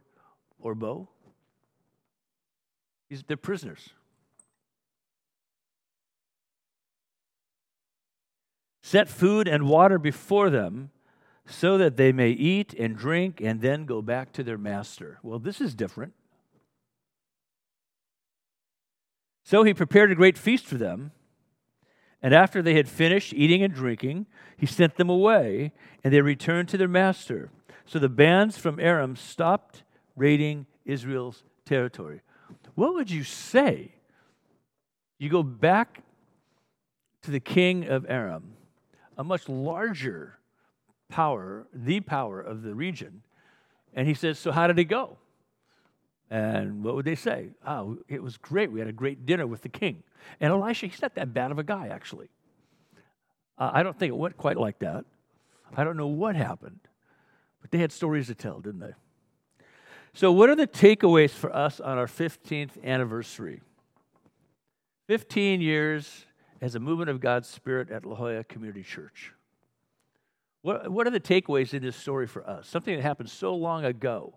or 0.58 0.74
bow? 0.74 1.08
They're 3.26 3.36
prisoners. 3.36 3.90
Set 8.82 9.08
food 9.08 9.46
and 9.48 9.68
water 9.68 9.98
before 9.98 10.50
them 10.50 10.90
so 11.46 11.78
that 11.78 11.96
they 11.96 12.12
may 12.12 12.30
eat 12.30 12.74
and 12.74 12.96
drink 12.96 13.40
and 13.40 13.60
then 13.60 13.84
go 13.84 14.02
back 14.02 14.32
to 14.32 14.42
their 14.42 14.58
master. 14.58 15.18
Well, 15.22 15.38
this 15.38 15.60
is 15.60 15.74
different. 15.74 16.14
So 19.44 19.62
he 19.62 19.74
prepared 19.74 20.10
a 20.10 20.14
great 20.14 20.38
feast 20.38 20.66
for 20.66 20.76
them. 20.76 21.12
And 22.22 22.32
after 22.32 22.62
they 22.62 22.74
had 22.74 22.88
finished 22.88 23.34
eating 23.34 23.62
and 23.62 23.74
drinking, 23.74 24.26
he 24.56 24.66
sent 24.66 24.96
them 24.96 25.10
away, 25.10 25.72
and 26.04 26.14
they 26.14 26.20
returned 26.20 26.68
to 26.68 26.78
their 26.78 26.86
master. 26.86 27.50
So 27.84 27.98
the 27.98 28.08
bands 28.08 28.56
from 28.56 28.78
Aram 28.78 29.16
stopped 29.16 29.82
raiding 30.14 30.66
Israel's 30.84 31.42
territory. 31.64 32.22
What 32.74 32.94
would 32.94 33.10
you 33.10 33.24
say? 33.24 33.92
You 35.18 35.28
go 35.28 35.42
back 35.42 36.02
to 37.22 37.30
the 37.30 37.40
king 37.40 37.86
of 37.86 38.04
Aram, 38.08 38.54
a 39.16 39.24
much 39.24 39.48
larger 39.48 40.38
power, 41.08 41.66
the 41.72 42.00
power 42.00 42.40
of 42.40 42.62
the 42.62 42.74
region, 42.74 43.22
and 43.94 44.08
he 44.08 44.14
says, 44.14 44.38
So 44.38 44.50
how 44.50 44.66
did 44.66 44.78
it 44.78 44.84
go? 44.84 45.18
And 46.30 46.82
what 46.82 46.94
would 46.94 47.04
they 47.04 47.14
say? 47.14 47.50
Oh, 47.66 47.98
it 48.08 48.22
was 48.22 48.38
great. 48.38 48.72
We 48.72 48.78
had 48.78 48.88
a 48.88 48.92
great 48.92 49.26
dinner 49.26 49.46
with 49.46 49.60
the 49.60 49.68
king. 49.68 50.02
And 50.40 50.50
Elisha, 50.50 50.86
he's 50.86 51.02
not 51.02 51.14
that 51.16 51.34
bad 51.34 51.50
of 51.50 51.58
a 51.58 51.62
guy, 51.62 51.88
actually. 51.88 52.30
Uh, 53.58 53.70
I 53.74 53.82
don't 53.82 53.98
think 53.98 54.10
it 54.10 54.16
went 54.16 54.38
quite 54.38 54.56
like 54.56 54.78
that. 54.78 55.04
I 55.76 55.84
don't 55.84 55.96
know 55.96 56.06
what 56.06 56.34
happened, 56.34 56.80
but 57.60 57.70
they 57.70 57.78
had 57.78 57.92
stories 57.92 58.28
to 58.28 58.34
tell, 58.34 58.60
didn't 58.60 58.80
they? 58.80 58.94
So, 60.14 60.30
what 60.30 60.50
are 60.50 60.56
the 60.56 60.66
takeaways 60.66 61.30
for 61.30 61.54
us 61.54 61.80
on 61.80 61.96
our 61.96 62.06
15th 62.06 62.82
anniversary? 62.84 63.62
15 65.08 65.60
years 65.60 66.26
as 66.60 66.74
a 66.74 66.80
movement 66.80 67.08
of 67.08 67.20
God's 67.20 67.48
Spirit 67.48 67.90
at 67.90 68.04
La 68.04 68.14
Jolla 68.14 68.44
Community 68.44 68.82
Church. 68.82 69.32
What, 70.60 70.90
what 70.90 71.06
are 71.06 71.10
the 71.10 71.20
takeaways 71.20 71.74
in 71.74 71.82
this 71.82 71.96
story 71.96 72.26
for 72.26 72.48
us? 72.48 72.68
Something 72.68 72.94
that 72.94 73.02
happened 73.02 73.30
so 73.30 73.54
long 73.54 73.84
ago. 73.84 74.34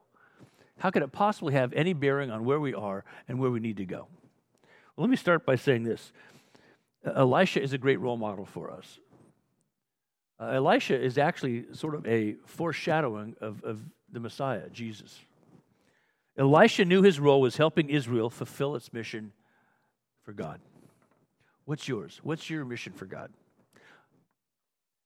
How 0.80 0.92
could 0.92 1.04
it 1.04 1.12
possibly 1.12 1.54
have 1.54 1.72
any 1.74 1.94
bearing 1.94 2.32
on 2.32 2.46
where 2.46 2.60
we 2.60 2.74
are 2.74 3.04
and 3.28 3.40
where 3.40 3.52
we 3.52 3.60
need 3.60 3.78
to 3.78 3.86
go? 3.86 4.08
Well, 4.96 5.06
let 5.06 5.10
me 5.10 5.18
start 5.18 5.46
by 5.46 5.56
saying 5.56 5.84
this 5.84 6.14
Elisha 7.06 7.62
is 7.62 7.74
a 7.74 7.78
great 7.78 8.00
role 8.00 8.18
model 8.18 8.46
for 8.46 8.72
us. 8.72 9.00
Uh, 10.40 10.48
Elisha 10.48 11.00
is 11.00 11.18
actually 11.18 11.66
sort 11.74 11.96
of 11.96 12.06
a 12.08 12.36
foreshadowing 12.46 13.36
of, 13.40 13.64
of 13.64 13.82
the 14.12 14.20
Messiah, 14.20 14.70
Jesus. 14.70 15.20
Elisha 16.38 16.86
knew 16.86 17.02
his 17.02 17.20
role 17.20 17.42
was 17.42 17.58
helping 17.58 17.90
Israel 17.90 18.30
fulfill 18.30 18.76
its 18.76 18.92
mission 18.92 19.32
for 20.24 20.34
God. 20.34 20.60
What's 21.66 21.88
yours? 21.88 22.20
What's 22.24 22.50
your 22.50 22.66
mission 22.66 22.94
for 22.94 23.06
God? 23.06 23.32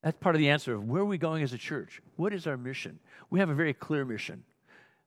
That's 0.01 0.17
part 0.17 0.35
of 0.35 0.39
the 0.39 0.49
answer 0.49 0.73
of 0.73 0.85
where 0.85 1.01
are 1.01 1.05
we 1.05 1.17
going 1.17 1.43
as 1.43 1.53
a 1.53 1.57
church? 1.57 2.01
What 2.15 2.33
is 2.33 2.47
our 2.47 2.57
mission? 2.57 2.99
We 3.29 3.39
have 3.39 3.49
a 3.49 3.53
very 3.53 3.73
clear 3.73 4.05
mission. 4.05 4.43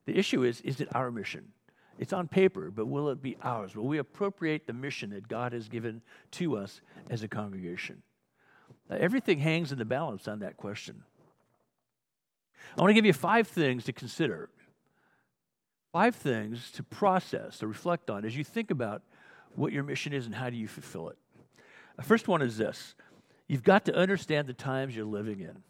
The 0.07 0.17
issue 0.17 0.45
is, 0.45 0.61
is 0.63 0.81
it 0.81 0.95
our 0.95 1.11
mission? 1.11 1.49
It's 1.99 2.13
on 2.13 2.29
paper, 2.29 2.71
but 2.71 2.87
will 2.87 3.09
it 3.11 3.23
be 3.23 3.37
ours? 3.43 3.75
Will 3.75 3.87
we 3.87 3.99
appropriate 3.99 4.67
the 4.67 4.73
mission 4.73 5.11
that 5.11 5.29
God 5.29 5.53
has 5.53 5.69
given 5.69 6.03
to 6.33 6.57
us 6.57 6.81
as 7.11 7.23
a 7.23 7.29
congregation? 7.29 8.03
Uh, 8.91 8.97
everything 8.99 9.39
hangs 9.39 9.73
in 9.73 9.79
the 9.79 9.85
balance 9.85 10.29
on 10.29 10.41
that 10.41 10.57
question. 10.57 11.03
I 12.77 12.81
want 12.81 12.91
to 12.91 12.95
give 12.95 13.07
you 13.07 13.13
five 13.13 13.49
things 13.49 13.85
to 13.85 13.93
consider 13.93 14.51
Five 15.93 16.17
things 16.17 16.71
to 16.73 16.83
process, 16.83 17.59
to 17.59 17.67
reflect 17.67 18.11
on 18.11 18.25
as 18.25 18.37
you 18.37 18.45
think 18.45 18.71
about 18.71 19.03
what 19.55 19.73
your 19.73 19.83
mission 19.83 20.13
is 20.13 20.27
and 20.27 20.35
how 20.35 20.49
do 20.49 20.57
you 20.57 20.67
fulfill 20.67 21.11
it. 21.11 21.19
The 21.97 22.03
first 22.03 22.29
one 22.29 22.43
is 22.43 22.57
this 22.57 22.95
you've 23.47 23.63
got 23.63 23.85
to 23.85 23.95
understand 23.95 24.47
the 24.47 24.55
times 24.55 24.97
you're 24.97 25.05
living 25.05 25.41
in. 25.41 25.63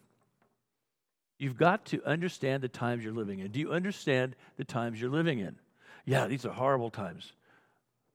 You've 1.37 1.57
got 1.57 1.85
to 1.85 2.01
understand 2.05 2.63
the 2.63 2.69
times 2.69 3.03
you're 3.03 3.13
living 3.13 3.39
in. 3.39 3.51
Do 3.51 3.59
you 3.59 3.73
understand 3.73 4.35
the 4.55 4.63
times 4.63 5.01
you're 5.01 5.09
living 5.09 5.39
in? 5.39 5.57
Yeah, 6.05 6.27
these 6.27 6.45
are 6.45 6.53
horrible 6.53 6.89
times, 6.89 7.33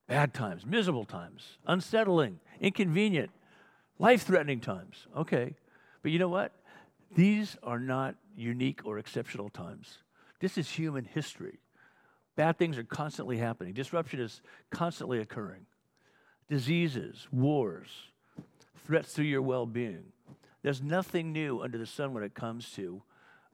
bad 0.07 0.33
times, 0.33 0.65
miserable 0.65 1.05
times, 1.05 1.59
unsettling, 1.67 2.41
inconvenient, 2.61 3.31
life 3.99 4.23
threatening 4.23 4.61
times. 4.61 5.07
Okay. 5.17 5.57
But 6.03 6.13
you 6.13 6.19
know 6.19 6.29
what? 6.29 6.53
These 7.15 7.57
are 7.63 7.79
not 7.79 8.15
unique 8.37 8.81
or 8.85 8.99
exceptional 8.99 9.49
times. 9.51 9.99
This 10.41 10.57
is 10.57 10.71
human 10.71 11.05
history. 11.05 11.59
Bad 12.39 12.57
things 12.57 12.79
are 12.79 12.85
constantly 12.85 13.39
happening, 13.39 13.75
disruption 13.75 14.21
is 14.21 14.43
constantly 14.71 15.19
occurring. 15.19 15.67
Diseases, 16.49 17.27
wars, 17.33 17.89
threats 18.87 19.13
to 19.15 19.25
your 19.25 19.43
well 19.43 19.67
being. 19.67 20.13
There's 20.63 20.81
nothing 20.81 21.33
new 21.33 21.61
under 21.61 21.79
the 21.79 21.85
sun 21.85 22.15
when 22.15 22.23
it 22.23 22.35
comes 22.35 22.71
to 22.75 23.03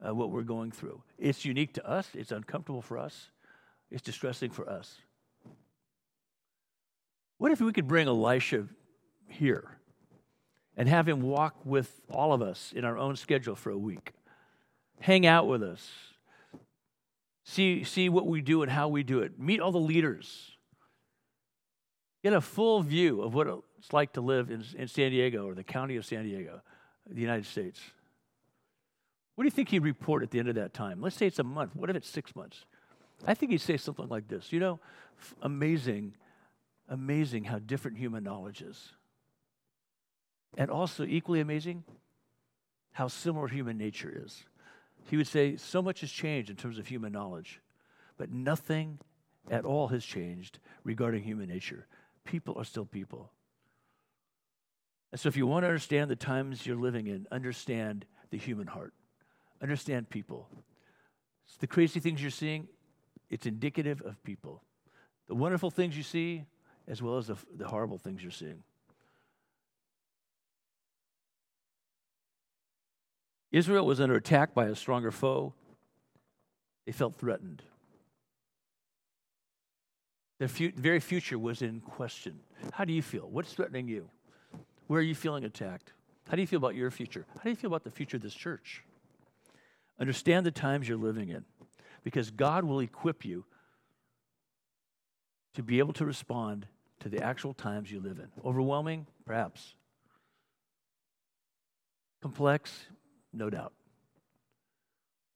uh, 0.06 0.14
what 0.14 0.30
we're 0.30 0.42
going 0.42 0.70
through. 0.70 1.02
It's 1.18 1.46
unique 1.46 1.72
to 1.72 1.88
us, 1.88 2.10
it's 2.12 2.30
uncomfortable 2.30 2.82
for 2.82 2.98
us, 2.98 3.30
it's 3.90 4.02
distressing 4.02 4.50
for 4.50 4.68
us. 4.68 5.00
What 7.38 7.52
if 7.52 7.62
we 7.62 7.72
could 7.72 7.88
bring 7.88 8.06
Elisha 8.06 8.68
here 9.28 9.78
and 10.76 10.90
have 10.90 11.08
him 11.08 11.22
walk 11.22 11.56
with 11.64 12.02
all 12.10 12.34
of 12.34 12.42
us 12.42 12.70
in 12.76 12.84
our 12.84 12.98
own 12.98 13.16
schedule 13.16 13.54
for 13.54 13.70
a 13.70 13.78
week. 13.78 14.12
Hang 15.00 15.26
out 15.26 15.48
with 15.48 15.62
us. 15.62 15.90
See, 17.44 17.85
see 17.85 18.09
what 18.09 18.26
we 18.26 18.40
do 18.40 18.62
and 18.62 18.70
how 18.70 18.88
we 18.88 19.02
do 19.02 19.20
it. 19.20 19.38
Meet 19.38 19.61
all 19.61 19.70
the 19.70 19.78
leaders. 19.78 20.52
Get 22.22 22.33
a 22.33 22.40
full 22.40 22.83
view 22.83 23.20
of 23.20 23.35
what 23.35 23.46
it's 23.78 23.92
like 23.92 24.14
to 24.14 24.22
live 24.22 24.50
in, 24.50 24.64
in 24.76 24.88
San 24.88 25.11
Diego 25.11 25.46
or 25.46 25.54
the 25.54 25.62
county 25.62 25.96
of 25.96 26.07
San 26.07 26.24
Diego, 26.24 26.62
the 27.09 27.20
United 27.20 27.44
States. 27.44 27.78
What 29.35 29.42
do 29.44 29.46
you 29.46 29.50
think 29.50 29.68
he'd 29.68 29.80
report 29.80 30.22
at 30.22 30.30
the 30.30 30.38
end 30.38 30.48
of 30.48 30.54
that 30.54 30.72
time? 30.72 31.02
Let's 31.02 31.16
say 31.16 31.26
it's 31.26 31.38
a 31.38 31.44
month. 31.44 31.76
What 31.76 31.90
if 31.90 31.96
it's 31.96 32.09
six 32.09 32.35
months? 32.35 32.64
I 33.26 33.35
think 33.35 33.52
he'd 33.52 33.61
say 33.61 33.76
something 33.76 34.09
like 34.09 34.26
this 34.28 34.52
You 34.52 34.61
know, 34.61 34.80
f- 35.20 35.35
amazing, 35.42 36.14
amazing 36.88 37.44
how 37.44 37.59
different 37.59 37.98
human 37.98 38.24
knowledge 38.24 38.62
is. 38.62 38.92
And 40.57 40.70
also, 40.70 41.04
equally 41.04 41.40
amazing, 41.40 41.85
how 42.92 43.09
similar 43.09 43.48
human 43.48 43.76
nature 43.76 44.22
is. 44.24 44.44
He 45.04 45.16
would 45.16 45.26
say, 45.26 45.56
So 45.56 45.82
much 45.82 46.00
has 46.00 46.10
changed 46.10 46.50
in 46.50 46.56
terms 46.56 46.78
of 46.78 46.86
human 46.86 47.12
knowledge, 47.12 47.60
but 48.16 48.30
nothing 48.30 48.98
at 49.50 49.64
all 49.64 49.88
has 49.88 50.04
changed 50.04 50.58
regarding 50.82 51.22
human 51.22 51.48
nature. 51.48 51.86
People 52.24 52.54
are 52.58 52.64
still 52.64 52.86
people. 52.86 53.30
And 55.12 55.20
so, 55.20 55.28
if 55.28 55.36
you 55.36 55.46
want 55.46 55.62
to 55.64 55.68
understand 55.68 56.10
the 56.10 56.16
times 56.16 56.66
you're 56.66 56.76
living 56.76 57.06
in, 57.06 57.26
understand 57.30 58.04
the 58.30 58.38
human 58.38 58.66
heart, 58.66 58.94
understand 59.62 60.10
people. 60.10 60.48
It's 61.46 61.58
the 61.58 61.66
crazy 61.66 62.00
things 62.00 62.20
you're 62.20 62.30
seeing, 62.30 62.66
it's 63.30 63.46
indicative 63.46 64.02
of 64.02 64.22
people. 64.24 64.62
The 65.28 65.34
wonderful 65.34 65.70
things 65.70 65.96
you 65.96 66.02
see, 66.02 66.44
as 66.88 67.00
well 67.00 67.16
as 67.16 67.28
the, 67.28 67.36
the 67.56 67.66
horrible 67.66 67.98
things 67.98 68.22
you're 68.22 68.32
seeing. 68.32 68.62
Israel 73.54 73.86
was 73.86 74.00
under 74.00 74.16
attack 74.16 74.52
by 74.52 74.64
a 74.64 74.74
stronger 74.74 75.12
foe. 75.12 75.54
They 76.86 76.92
felt 76.92 77.14
threatened. 77.14 77.62
Their 80.40 80.48
fu- 80.48 80.72
very 80.72 80.98
future 80.98 81.38
was 81.38 81.62
in 81.62 81.80
question. 81.80 82.40
How 82.72 82.84
do 82.84 82.92
you 82.92 83.00
feel? 83.00 83.28
What's 83.30 83.52
threatening 83.52 83.86
you? 83.86 84.10
Where 84.88 84.98
are 84.98 85.04
you 85.04 85.14
feeling 85.14 85.44
attacked? 85.44 85.92
How 86.28 86.34
do 86.34 86.40
you 86.40 86.48
feel 86.48 86.56
about 86.56 86.74
your 86.74 86.90
future? 86.90 87.26
How 87.36 87.44
do 87.44 87.50
you 87.50 87.54
feel 87.54 87.68
about 87.68 87.84
the 87.84 87.92
future 87.92 88.16
of 88.16 88.24
this 88.24 88.34
church? 88.34 88.82
Understand 90.00 90.44
the 90.44 90.50
times 90.50 90.88
you're 90.88 90.98
living 90.98 91.28
in 91.28 91.44
because 92.02 92.32
God 92.32 92.64
will 92.64 92.80
equip 92.80 93.24
you 93.24 93.44
to 95.54 95.62
be 95.62 95.78
able 95.78 95.92
to 95.92 96.04
respond 96.04 96.66
to 96.98 97.08
the 97.08 97.22
actual 97.22 97.54
times 97.54 97.92
you 97.92 98.00
live 98.00 98.18
in. 98.18 98.26
Overwhelming? 98.44 99.06
Perhaps. 99.24 99.76
Complex? 102.20 102.86
No 103.34 103.50
doubt. 103.50 103.72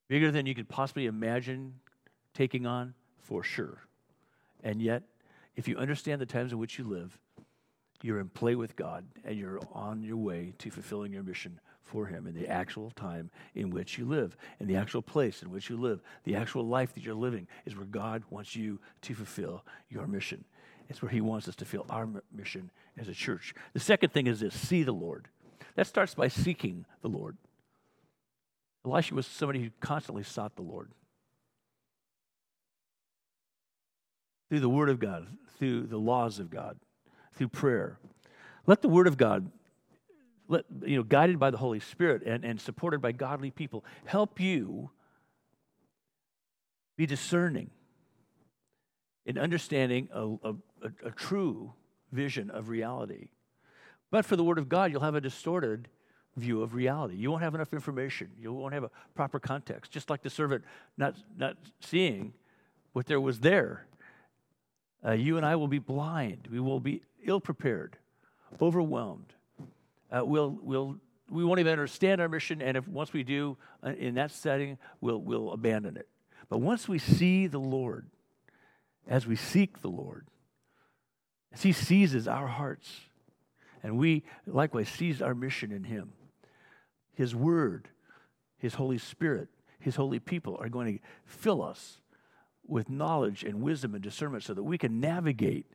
Bigger 0.07 0.31
than 0.31 0.45
you 0.45 0.55
could 0.55 0.69
possibly 0.69 1.05
imagine 1.05 1.75
taking 2.33 2.65
on? 2.65 2.93
For 3.19 3.43
sure. 3.43 3.85
And 4.63 4.81
yet, 4.81 5.03
if 5.55 5.67
you 5.67 5.77
understand 5.77 6.19
the 6.19 6.25
times 6.25 6.51
in 6.51 6.57
which 6.57 6.79
you 6.79 6.85
live, 6.85 7.17
you're 8.01 8.19
in 8.19 8.29
play 8.29 8.55
with 8.55 8.75
God 8.75 9.05
and 9.23 9.37
you're 9.37 9.59
on 9.73 10.03
your 10.03 10.17
way 10.17 10.53
to 10.59 10.71
fulfilling 10.71 11.11
your 11.11 11.23
mission 11.23 11.59
for 11.83 12.05
Him 12.05 12.27
in 12.27 12.33
the 12.33 12.47
actual 12.47 12.91
time 12.91 13.29
in 13.55 13.69
which 13.69 13.97
you 13.97 14.05
live, 14.05 14.37
in 14.59 14.67
the 14.67 14.75
actual 14.77 15.01
place 15.01 15.43
in 15.43 15.51
which 15.51 15.69
you 15.69 15.77
live. 15.77 16.01
The 16.23 16.35
actual 16.35 16.65
life 16.65 16.93
that 16.93 17.03
you're 17.03 17.13
living 17.13 17.47
is 17.65 17.75
where 17.75 17.85
God 17.85 18.23
wants 18.29 18.55
you 18.55 18.79
to 19.01 19.13
fulfill 19.13 19.65
your 19.89 20.07
mission. 20.07 20.45
It's 20.87 21.01
where 21.01 21.11
He 21.11 21.21
wants 21.21 21.47
us 21.47 21.55
to 21.57 21.65
fulfill 21.65 21.85
our 21.89 22.07
mission 22.33 22.71
as 22.97 23.09
a 23.09 23.13
church. 23.13 23.53
The 23.73 23.79
second 23.79 24.11
thing 24.13 24.27
is 24.27 24.39
this 24.39 24.55
see 24.55 24.83
the 24.83 24.91
Lord. 24.91 25.27
That 25.75 25.87
starts 25.87 26.15
by 26.15 26.29
seeking 26.29 26.85
the 27.01 27.09
Lord. 27.09 27.37
Elisha 28.85 29.13
was 29.13 29.27
somebody 29.27 29.63
who 29.63 29.69
constantly 29.79 30.23
sought 30.23 30.55
the 30.55 30.61
Lord. 30.61 30.91
Through 34.49 34.61
the 34.61 34.69
Word 34.69 34.89
of 34.89 34.99
God, 34.99 35.27
through 35.57 35.87
the 35.87 35.97
laws 35.97 36.39
of 36.39 36.49
God, 36.49 36.77
through 37.33 37.49
prayer. 37.49 37.99
Let 38.65 38.81
the 38.81 38.89
Word 38.89 39.07
of 39.07 39.17
God, 39.17 39.51
let, 40.47 40.65
you 40.83 40.97
know, 40.97 41.03
guided 41.03 41.39
by 41.39 41.51
the 41.51 41.57
Holy 41.57 41.79
Spirit 41.79 42.23
and, 42.25 42.43
and 42.43 42.59
supported 42.59 43.01
by 43.01 43.11
godly 43.11 43.51
people, 43.51 43.83
help 44.05 44.39
you 44.39 44.89
be 46.97 47.05
discerning 47.05 47.69
in 49.25 49.37
understanding 49.37 50.09
a, 50.11 50.21
a, 50.21 50.55
a, 50.81 51.07
a 51.07 51.11
true 51.11 51.73
vision 52.11 52.49
of 52.49 52.69
reality. 52.69 53.29
But 54.09 54.25
for 54.25 54.35
the 54.35 54.43
Word 54.43 54.57
of 54.57 54.69
God, 54.69 54.91
you'll 54.91 55.01
have 55.01 55.15
a 55.15 55.21
distorted 55.21 55.87
view 56.39 56.61
of 56.61 56.73
reality. 56.73 57.15
You 57.15 57.31
won't 57.31 57.43
have 57.43 57.55
enough 57.55 57.73
information. 57.73 58.29
You 58.39 58.53
won't 58.53 58.73
have 58.73 58.83
a 58.83 58.91
proper 59.15 59.39
context. 59.39 59.91
Just 59.91 60.09
like 60.09 60.21
the 60.21 60.29
servant 60.29 60.63
not, 60.97 61.15
not 61.37 61.57
seeing 61.81 62.33
what 62.93 63.05
there 63.05 63.21
was 63.21 63.39
there. 63.39 63.85
Uh, 65.05 65.11
you 65.11 65.37
and 65.37 65.45
I 65.45 65.55
will 65.55 65.67
be 65.67 65.79
blind. 65.79 66.47
We 66.51 66.59
will 66.59 66.79
be 66.79 67.03
ill 67.25 67.39
prepared, 67.39 67.97
overwhelmed. 68.61 69.33
Uh, 70.11 70.25
we'll, 70.25 70.57
we'll, 70.61 70.97
we 71.29 71.45
won't 71.45 71.59
even 71.59 71.71
understand 71.71 72.19
our 72.19 72.27
mission, 72.27 72.61
and 72.61 72.75
if 72.75 72.87
once 72.87 73.13
we 73.13 73.23
do 73.23 73.57
uh, 73.85 73.91
in 73.91 74.15
that 74.15 74.31
setting, 74.31 74.77
we'll, 74.99 75.21
we'll 75.21 75.51
abandon 75.51 75.95
it. 75.95 76.07
But 76.49 76.59
once 76.59 76.87
we 76.87 76.97
see 76.97 77.47
the 77.47 77.59
Lord, 77.59 78.07
as 79.07 79.27
we 79.27 79.35
seek 79.35 79.81
the 79.81 79.89
Lord, 79.89 80.25
as 81.53 81.61
He 81.61 81.71
seizes 81.71 82.27
our 82.27 82.47
hearts, 82.47 83.01
and 83.83 83.97
we 83.97 84.23
likewise 84.45 84.89
seize 84.89 85.21
our 85.21 85.35
mission 85.35 85.71
in 85.71 85.83
Him, 85.83 86.11
his 87.19 87.35
Word, 87.35 87.89
His 88.59 88.75
Holy 88.75 88.97
Spirit, 88.97 89.49
His 89.77 89.97
holy 89.97 90.19
people 90.19 90.57
are 90.61 90.69
going 90.69 90.99
to 90.99 91.03
fill 91.25 91.61
us 91.61 91.99
with 92.65 92.89
knowledge 92.89 93.43
and 93.43 93.61
wisdom 93.61 93.93
and 93.93 94.01
discernment 94.01 94.41
so 94.45 94.53
that 94.53 94.63
we 94.63 94.77
can 94.77 95.01
navigate 95.01 95.65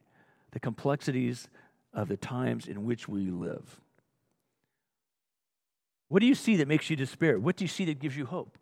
the 0.53 0.59
complexities 0.59 1.51
of 1.93 2.09
the 2.09 2.17
times 2.17 2.67
in 2.67 2.87
which 2.87 3.11
we 3.11 3.31
live. 3.31 3.79
What 6.09 6.21
do 6.21 6.27
you 6.27 6.35
see 6.35 6.57
that 6.57 6.67
makes 6.67 6.89
you 6.89 6.97
despair? 6.97 7.39
What 7.39 7.57
do 7.57 7.65
you 7.65 7.69
see 7.69 7.85
that 7.85 7.99
gives 7.99 8.17
you 8.17 8.25
hope? 8.25 8.57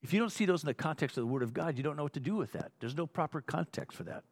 If 0.00 0.14
you 0.14 0.18
don't 0.18 0.32
see 0.32 0.46
those 0.46 0.62
in 0.62 0.68
the 0.68 0.72
context 0.72 1.18
of 1.18 1.24
the 1.24 1.30
Word 1.30 1.42
of 1.42 1.52
God, 1.52 1.76
you 1.76 1.82
don't 1.82 1.98
know 1.98 2.04
what 2.04 2.14
to 2.14 2.20
do 2.20 2.36
with 2.36 2.52
that. 2.52 2.72
There's 2.80 2.96
no 2.96 3.06
proper 3.06 3.42
context 3.42 3.98
for 3.98 4.04
that. 4.04 4.24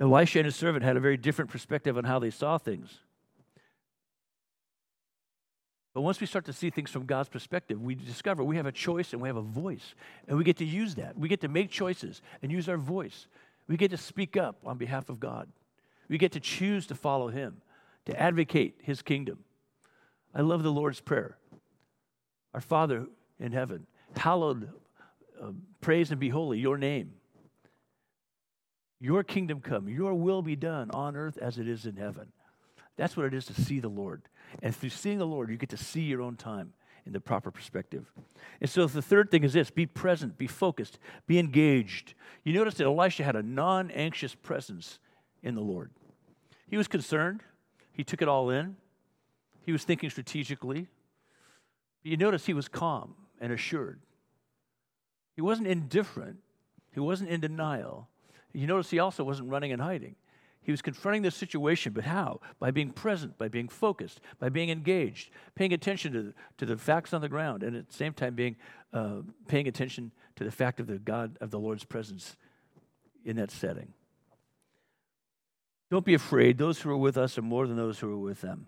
Elisha 0.00 0.38
and 0.38 0.46
his 0.46 0.56
servant 0.56 0.86
had 0.86 0.96
a 0.96 1.00
very 1.00 1.18
different 1.18 1.50
perspective 1.50 1.98
on 1.98 2.04
how 2.04 2.18
they 2.18 2.30
saw 2.30 2.56
things. 2.56 3.00
But 5.98 6.02
once 6.02 6.20
we 6.20 6.28
start 6.28 6.44
to 6.44 6.52
see 6.52 6.70
things 6.70 6.92
from 6.92 7.06
God's 7.06 7.28
perspective, 7.28 7.82
we 7.82 7.96
discover 7.96 8.44
we 8.44 8.54
have 8.54 8.66
a 8.66 8.70
choice 8.70 9.12
and 9.12 9.20
we 9.20 9.28
have 9.28 9.36
a 9.36 9.42
voice. 9.42 9.96
And 10.28 10.38
we 10.38 10.44
get 10.44 10.58
to 10.58 10.64
use 10.64 10.94
that. 10.94 11.18
We 11.18 11.26
get 11.26 11.40
to 11.40 11.48
make 11.48 11.72
choices 11.72 12.22
and 12.40 12.52
use 12.52 12.68
our 12.68 12.76
voice. 12.76 13.26
We 13.66 13.76
get 13.76 13.90
to 13.90 13.96
speak 13.96 14.36
up 14.36 14.60
on 14.64 14.78
behalf 14.78 15.08
of 15.08 15.18
God. 15.18 15.48
We 16.08 16.16
get 16.16 16.30
to 16.30 16.38
choose 16.38 16.86
to 16.86 16.94
follow 16.94 17.26
Him, 17.30 17.62
to 18.04 18.16
advocate 18.16 18.76
His 18.80 19.02
kingdom. 19.02 19.40
I 20.32 20.42
love 20.42 20.62
the 20.62 20.70
Lord's 20.70 21.00
Prayer. 21.00 21.36
Our 22.54 22.60
Father 22.60 23.08
in 23.40 23.50
heaven, 23.50 23.88
hallowed, 24.16 24.70
uh, 25.42 25.50
praise 25.80 26.12
and 26.12 26.20
be 26.20 26.28
holy, 26.28 26.60
your 26.60 26.78
name. 26.78 27.14
Your 29.00 29.24
kingdom 29.24 29.60
come, 29.60 29.88
your 29.88 30.14
will 30.14 30.42
be 30.42 30.54
done 30.54 30.92
on 30.92 31.16
earth 31.16 31.38
as 31.38 31.58
it 31.58 31.66
is 31.66 31.86
in 31.86 31.96
heaven. 31.96 32.30
That's 32.98 33.16
what 33.16 33.26
it 33.26 33.32
is 33.32 33.46
to 33.46 33.54
see 33.54 33.80
the 33.80 33.88
Lord. 33.88 34.22
And 34.62 34.74
through 34.74 34.90
seeing 34.90 35.18
the 35.18 35.26
Lord, 35.26 35.48
you 35.48 35.56
get 35.56 35.70
to 35.70 35.76
see 35.76 36.02
your 36.02 36.20
own 36.20 36.36
time 36.36 36.74
in 37.06 37.12
the 37.12 37.20
proper 37.20 37.50
perspective. 37.50 38.12
And 38.60 38.68
so 38.68 38.86
the 38.86 39.00
third 39.00 39.30
thing 39.30 39.44
is 39.44 39.52
this 39.52 39.70
be 39.70 39.86
present, 39.86 40.36
be 40.36 40.48
focused, 40.48 40.98
be 41.26 41.38
engaged. 41.38 42.14
You 42.44 42.52
notice 42.52 42.74
that 42.74 42.84
Elisha 42.84 43.22
had 43.22 43.36
a 43.36 43.42
non 43.42 43.90
anxious 43.92 44.34
presence 44.34 44.98
in 45.42 45.54
the 45.54 45.60
Lord. 45.60 45.92
He 46.66 46.76
was 46.76 46.88
concerned, 46.88 47.42
he 47.92 48.04
took 48.04 48.20
it 48.20 48.28
all 48.28 48.50
in, 48.50 48.76
he 49.64 49.72
was 49.72 49.84
thinking 49.84 50.10
strategically. 50.10 50.88
But 52.02 52.10
you 52.10 52.16
notice 52.16 52.46
he 52.46 52.54
was 52.54 52.68
calm 52.68 53.14
and 53.40 53.52
assured. 53.52 54.00
He 55.36 55.40
wasn't 55.40 55.68
indifferent, 55.68 56.38
he 56.92 57.00
wasn't 57.00 57.30
in 57.30 57.40
denial. 57.40 58.08
You 58.52 58.66
notice 58.66 58.90
he 58.90 58.98
also 58.98 59.22
wasn't 59.22 59.50
running 59.50 59.72
and 59.72 59.80
hiding. 59.80 60.16
He 60.68 60.70
was 60.70 60.82
confronting 60.82 61.22
the 61.22 61.30
situation, 61.30 61.94
but 61.94 62.04
how? 62.04 62.42
By 62.60 62.72
being 62.72 62.90
present, 62.90 63.38
by 63.38 63.48
being 63.48 63.68
focused, 63.68 64.20
by 64.38 64.50
being 64.50 64.68
engaged, 64.68 65.30
paying 65.54 65.72
attention 65.72 66.12
to, 66.12 66.34
to 66.58 66.66
the 66.66 66.76
facts 66.76 67.14
on 67.14 67.22
the 67.22 67.28
ground, 67.30 67.62
and 67.62 67.74
at 67.74 67.88
the 67.88 67.94
same 67.94 68.12
time 68.12 68.34
being 68.34 68.54
uh, 68.92 69.22
paying 69.46 69.66
attention 69.66 70.12
to 70.36 70.44
the 70.44 70.50
fact 70.50 70.78
of 70.78 70.86
the 70.86 70.98
God 70.98 71.38
of 71.40 71.50
the 71.50 71.58
Lord's 71.58 71.84
presence 71.84 72.36
in 73.24 73.36
that 73.36 73.50
setting. 73.50 73.94
Don't 75.90 76.04
be 76.04 76.12
afraid. 76.12 76.58
Those 76.58 76.78
who 76.78 76.90
are 76.90 76.98
with 76.98 77.16
us 77.16 77.38
are 77.38 77.42
more 77.42 77.66
than 77.66 77.78
those 77.78 77.98
who 77.98 78.12
are 78.12 78.18
with 78.18 78.42
them. 78.42 78.66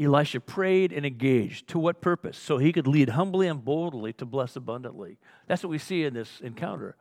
Elisha 0.00 0.40
prayed 0.40 0.92
and 0.92 1.06
engaged. 1.06 1.68
To 1.68 1.78
what 1.78 2.00
purpose? 2.00 2.36
So 2.36 2.58
he 2.58 2.72
could 2.72 2.88
lead 2.88 3.10
humbly 3.10 3.46
and 3.46 3.64
boldly 3.64 4.14
to 4.14 4.26
bless 4.26 4.56
abundantly. 4.56 5.18
That's 5.46 5.62
what 5.62 5.70
we 5.70 5.78
see 5.78 6.02
in 6.02 6.14
this 6.14 6.40
encounter. 6.40 6.96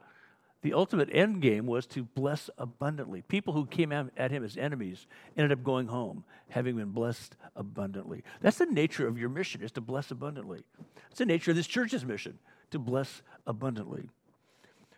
The 0.65 0.73
ultimate 0.73 1.09
end 1.11 1.43
game 1.43 1.67
was 1.67 1.85
to 1.85 2.03
bless 2.03 2.49
abundantly. 2.57 3.21
People 3.21 3.53
who 3.53 3.67
came 3.67 3.91
at 3.91 4.31
him 4.31 4.43
as 4.43 4.57
enemies 4.57 5.05
ended 5.37 5.51
up 5.51 5.63
going 5.63 5.85
home, 5.85 6.23
having 6.49 6.75
been 6.75 6.89
blessed 6.89 7.35
abundantly. 7.55 8.23
That's 8.41 8.57
the 8.57 8.65
nature 8.65 9.07
of 9.07 9.19
your 9.19 9.29
mission, 9.29 9.61
is 9.61 9.71
to 9.73 9.81
bless 9.81 10.09
abundantly. 10.09 10.63
It's 11.11 11.19
the 11.19 11.27
nature 11.27 11.51
of 11.51 11.57
this 11.57 11.67
church's 11.67 12.03
mission, 12.03 12.39
to 12.71 12.79
bless 12.79 13.21
abundantly. 13.45 14.09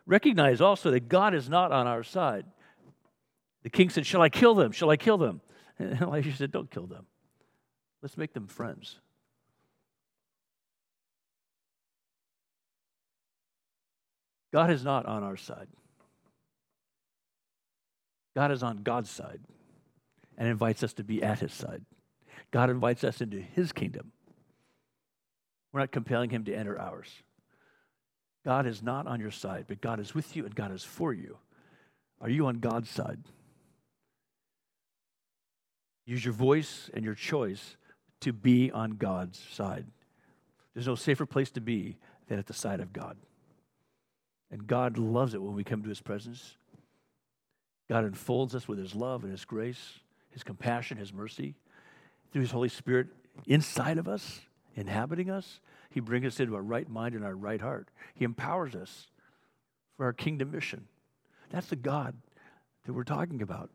Recognize 0.05 0.61
also 0.61 0.89
that 0.91 1.09
God 1.09 1.33
is 1.35 1.49
not 1.49 1.73
on 1.73 1.85
our 1.85 2.01
side. 2.01 2.45
The 3.63 3.69
king 3.69 3.89
said, 3.89 4.05
Shall 4.05 4.21
I 4.21 4.29
kill 4.29 4.55
them? 4.55 4.71
Shall 4.71 4.89
I 4.89 4.95
kill 4.95 5.17
them? 5.17 5.41
And 5.79 6.01
Elisha 6.01 6.31
said, 6.31 6.53
Don't 6.53 6.71
kill 6.71 6.87
them. 6.87 7.05
Let's 8.01 8.15
make 8.15 8.31
them 8.31 8.47
friends. 8.47 8.99
God 14.57 14.71
is 14.71 14.83
not 14.83 15.05
on 15.05 15.21
our 15.21 15.37
side. 15.37 15.67
God 18.35 18.51
is 18.51 18.63
on 18.63 18.77
God's 18.77 19.07
side 19.07 19.39
and 20.35 20.47
invites 20.47 20.81
us 20.81 20.93
to 20.93 21.03
be 21.03 21.21
at 21.21 21.41
his 21.41 21.53
side. 21.53 21.85
God 22.49 22.71
invites 22.71 23.03
us 23.03 23.21
into 23.21 23.39
his 23.39 23.71
kingdom. 23.71 24.13
We're 25.71 25.81
not 25.81 25.91
compelling 25.91 26.31
him 26.31 26.43
to 26.45 26.55
enter 26.55 26.81
ours. 26.81 27.07
God 28.43 28.65
is 28.65 28.81
not 28.81 29.05
on 29.05 29.19
your 29.19 29.29
side, 29.29 29.65
but 29.67 29.79
God 29.79 29.99
is 29.99 30.15
with 30.15 30.35
you 30.35 30.43
and 30.43 30.55
God 30.55 30.73
is 30.73 30.83
for 30.83 31.13
you. 31.13 31.37
Are 32.19 32.29
you 32.29 32.47
on 32.47 32.55
God's 32.55 32.89
side? 32.89 33.19
Use 36.07 36.25
your 36.25 36.33
voice 36.33 36.89
and 36.95 37.05
your 37.05 37.13
choice 37.13 37.77
to 38.21 38.33
be 38.33 38.71
on 38.71 38.93
God's 38.93 39.37
side. 39.51 39.85
There's 40.73 40.87
no 40.87 40.95
safer 40.95 41.27
place 41.27 41.51
to 41.51 41.61
be 41.61 41.97
than 42.27 42.39
at 42.39 42.47
the 42.47 42.53
side 42.53 42.79
of 42.79 42.91
God. 42.91 43.17
And 44.51 44.67
God 44.67 44.97
loves 44.97 45.33
it 45.33 45.41
when 45.41 45.53
we 45.53 45.63
come 45.63 45.83
to 45.83 45.89
his 45.89 46.01
presence. 46.01 46.55
God 47.89 48.05
enfolds 48.05 48.55
us 48.55 48.67
with 48.67 48.79
his 48.79 48.95
love 48.95 49.23
and 49.23 49.31
his 49.31 49.45
grace, 49.45 49.99
his 50.29 50.43
compassion, 50.43 50.97
his 50.97 51.13
mercy. 51.13 51.55
Through 52.31 52.41
his 52.41 52.51
Holy 52.51 52.69
Spirit 52.69 53.07
inside 53.45 53.97
of 53.97 54.07
us, 54.07 54.41
inhabiting 54.75 55.29
us, 55.29 55.59
he 55.89 55.99
brings 55.99 56.25
us 56.25 56.39
into 56.39 56.55
our 56.55 56.61
right 56.61 56.87
mind 56.89 57.15
and 57.15 57.23
our 57.23 57.35
right 57.35 57.61
heart. 57.61 57.89
He 58.13 58.25
empowers 58.25 58.75
us 58.75 59.07
for 59.95 60.05
our 60.05 60.13
kingdom 60.13 60.51
mission. 60.51 60.87
That's 61.49 61.67
the 61.67 61.75
God 61.75 62.15
that 62.85 62.93
we're 62.93 63.03
talking 63.03 63.41
about. 63.41 63.69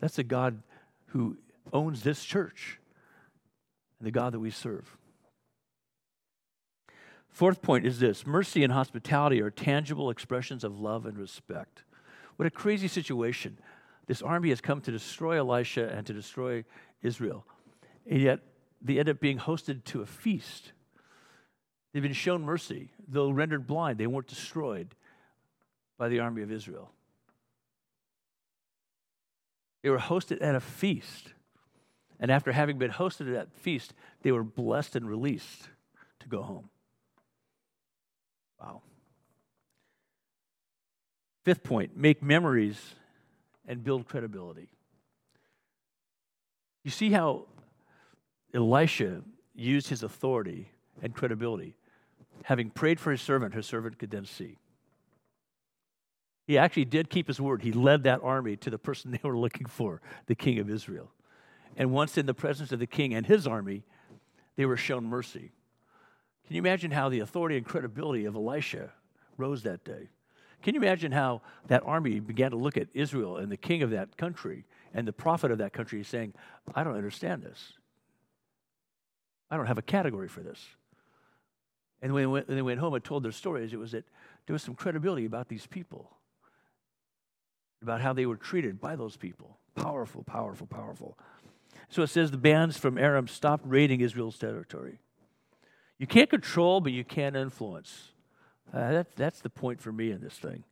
That's 0.00 0.16
the 0.16 0.24
God 0.24 0.62
who 1.06 1.36
owns 1.72 2.02
this 2.02 2.24
church 2.24 2.78
and 3.98 4.06
the 4.06 4.12
God 4.12 4.32
that 4.32 4.40
we 4.40 4.50
serve. 4.50 4.96
Fourth 7.30 7.62
point 7.62 7.86
is 7.86 8.00
this 8.00 8.26
mercy 8.26 8.64
and 8.64 8.72
hospitality 8.72 9.40
are 9.40 9.50
tangible 9.50 10.10
expressions 10.10 10.64
of 10.64 10.78
love 10.78 11.06
and 11.06 11.16
respect. 11.16 11.84
What 12.36 12.46
a 12.46 12.50
crazy 12.50 12.88
situation. 12.88 13.58
This 14.06 14.22
army 14.22 14.48
has 14.48 14.60
come 14.60 14.80
to 14.82 14.90
destroy 14.90 15.38
Elisha 15.38 15.88
and 15.88 16.06
to 16.06 16.12
destroy 16.12 16.64
Israel. 17.02 17.46
And 18.08 18.20
yet 18.20 18.40
they 18.82 18.98
end 18.98 19.08
up 19.08 19.20
being 19.20 19.38
hosted 19.38 19.84
to 19.84 20.02
a 20.02 20.06
feast. 20.06 20.72
They've 21.92 22.02
been 22.02 22.12
shown 22.12 22.42
mercy. 22.42 22.90
Though 23.06 23.30
rendered 23.30 23.66
blind, 23.66 23.98
they 23.98 24.06
weren't 24.06 24.26
destroyed 24.26 24.94
by 25.96 26.08
the 26.08 26.20
army 26.20 26.42
of 26.42 26.50
Israel. 26.50 26.90
They 29.82 29.90
were 29.90 29.98
hosted 29.98 30.42
at 30.42 30.54
a 30.54 30.60
feast. 30.60 31.32
And 32.18 32.30
after 32.30 32.52
having 32.52 32.78
been 32.78 32.90
hosted 32.90 33.28
at 33.28 33.34
that 33.34 33.52
feast, 33.52 33.94
they 34.22 34.32
were 34.32 34.44
blessed 34.44 34.96
and 34.96 35.08
released 35.08 35.68
to 36.20 36.28
go 36.28 36.42
home. 36.42 36.68
Wow. 38.60 38.82
Fifth 41.44 41.62
point 41.62 41.96
make 41.96 42.22
memories 42.22 42.94
and 43.66 43.82
build 43.82 44.06
credibility. 44.06 44.68
You 46.84 46.90
see 46.90 47.10
how 47.10 47.46
Elisha 48.52 49.22
used 49.54 49.88
his 49.88 50.02
authority 50.02 50.70
and 51.02 51.14
credibility. 51.14 51.76
Having 52.44 52.70
prayed 52.70 52.98
for 52.98 53.10
his 53.10 53.20
servant, 53.20 53.54
his 53.54 53.66
servant 53.66 53.98
could 53.98 54.10
then 54.10 54.24
see. 54.24 54.58
He 56.46 56.58
actually 56.58 56.86
did 56.86 57.10
keep 57.10 57.28
his 57.28 57.40
word. 57.40 57.62
He 57.62 57.72
led 57.72 58.02
that 58.04 58.20
army 58.22 58.56
to 58.56 58.70
the 58.70 58.78
person 58.78 59.10
they 59.22 59.28
were 59.28 59.38
looking 59.38 59.66
for, 59.66 60.00
the 60.26 60.34
king 60.34 60.58
of 60.58 60.68
Israel. 60.68 61.12
And 61.76 61.92
once 61.92 62.18
in 62.18 62.26
the 62.26 62.34
presence 62.34 62.72
of 62.72 62.78
the 62.80 62.86
king 62.86 63.14
and 63.14 63.24
his 63.24 63.46
army, 63.46 63.84
they 64.56 64.66
were 64.66 64.76
shown 64.76 65.04
mercy. 65.04 65.52
Can 66.50 66.56
you 66.56 66.62
imagine 66.62 66.90
how 66.90 67.08
the 67.08 67.20
authority 67.20 67.56
and 67.56 67.64
credibility 67.64 68.24
of 68.24 68.34
Elisha 68.34 68.90
rose 69.36 69.62
that 69.62 69.84
day? 69.84 70.08
Can 70.62 70.74
you 70.74 70.80
imagine 70.80 71.12
how 71.12 71.42
that 71.68 71.84
army 71.86 72.18
began 72.18 72.50
to 72.50 72.56
look 72.56 72.76
at 72.76 72.88
Israel 72.92 73.36
and 73.36 73.52
the 73.52 73.56
king 73.56 73.84
of 73.84 73.90
that 73.90 74.16
country 74.16 74.64
and 74.92 75.06
the 75.06 75.12
prophet 75.12 75.52
of 75.52 75.58
that 75.58 75.72
country 75.72 76.02
saying, 76.02 76.34
I 76.74 76.82
don't 76.82 76.96
understand 76.96 77.44
this. 77.44 77.74
I 79.48 79.56
don't 79.56 79.66
have 79.66 79.78
a 79.78 79.82
category 79.82 80.26
for 80.26 80.40
this. 80.40 80.58
And 82.02 82.12
when 82.12 82.24
they, 82.24 82.26
went, 82.26 82.48
when 82.48 82.56
they 82.56 82.62
went 82.62 82.80
home 82.80 82.94
and 82.94 83.04
told 83.04 83.22
their 83.22 83.30
stories, 83.30 83.72
it 83.72 83.78
was 83.78 83.92
that 83.92 84.06
there 84.46 84.52
was 84.52 84.64
some 84.64 84.74
credibility 84.74 85.26
about 85.26 85.48
these 85.48 85.68
people, 85.68 86.10
about 87.80 88.00
how 88.00 88.12
they 88.12 88.26
were 88.26 88.34
treated 88.34 88.80
by 88.80 88.96
those 88.96 89.16
people. 89.16 89.56
Powerful, 89.76 90.24
powerful, 90.24 90.66
powerful. 90.66 91.16
So 91.90 92.02
it 92.02 92.08
says 92.08 92.32
the 92.32 92.38
bands 92.38 92.76
from 92.76 92.98
Aram 92.98 93.28
stopped 93.28 93.62
raiding 93.68 94.00
Israel's 94.00 94.36
territory. 94.36 94.98
You 96.00 96.08
can't 96.08 96.30
control, 96.30 96.80
but 96.80 96.90
you 96.90 97.04
can 97.04 97.36
influence. 97.36 98.08
Uh, 98.72 98.90
that, 98.90 99.16
that's 99.16 99.40
the 99.40 99.50
point 99.50 99.80
for 99.80 99.92
me 99.92 100.10
in 100.10 100.20
this 100.20 100.34
thing. 100.34 100.64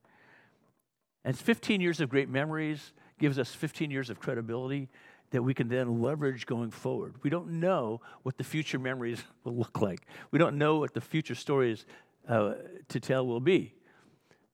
And 1.24 1.38
15 1.38 1.80
years 1.80 2.00
of 2.00 2.08
great 2.08 2.28
memories, 2.28 2.92
gives 3.18 3.38
us 3.38 3.50
15 3.50 3.90
years 3.90 4.10
of 4.10 4.18
credibility 4.20 4.88
that 5.30 5.42
we 5.42 5.52
can 5.52 5.68
then 5.68 6.00
leverage 6.00 6.46
going 6.46 6.70
forward. 6.70 7.16
We 7.22 7.28
don't 7.28 7.60
know 7.60 8.00
what 8.22 8.38
the 8.38 8.44
future 8.44 8.78
memories 8.78 9.22
will 9.44 9.56
look 9.56 9.80
like. 9.80 10.06
We 10.30 10.38
don't 10.38 10.56
know 10.56 10.78
what 10.78 10.94
the 10.94 11.00
future 11.00 11.34
stories 11.34 11.84
uh, 12.26 12.54
to 12.88 13.00
tell 13.00 13.26
will 13.26 13.40
be. 13.40 13.74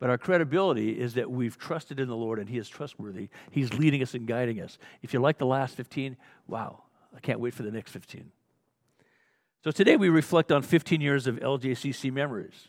But 0.00 0.10
our 0.10 0.18
credibility 0.18 0.90
is 0.90 1.14
that 1.14 1.30
we've 1.30 1.56
trusted 1.56 2.00
in 2.00 2.08
the 2.08 2.16
Lord 2.16 2.40
and 2.40 2.48
He 2.48 2.58
is 2.58 2.68
trustworthy. 2.68 3.28
He's 3.52 3.72
leading 3.72 4.02
us 4.02 4.14
and 4.14 4.26
guiding 4.26 4.60
us. 4.60 4.76
If 5.02 5.14
you 5.14 5.20
like 5.20 5.38
the 5.38 5.46
last 5.46 5.76
15, 5.76 6.16
wow, 6.48 6.82
I 7.16 7.20
can't 7.20 7.38
wait 7.38 7.54
for 7.54 7.62
the 7.62 7.70
next 7.70 7.92
15. 7.92 8.30
So 9.64 9.70
today 9.70 9.96
we 9.96 10.10
reflect 10.10 10.52
on 10.52 10.60
15 10.60 11.00
years 11.00 11.26
of 11.26 11.36
LJCC 11.36 12.12
memories. 12.12 12.68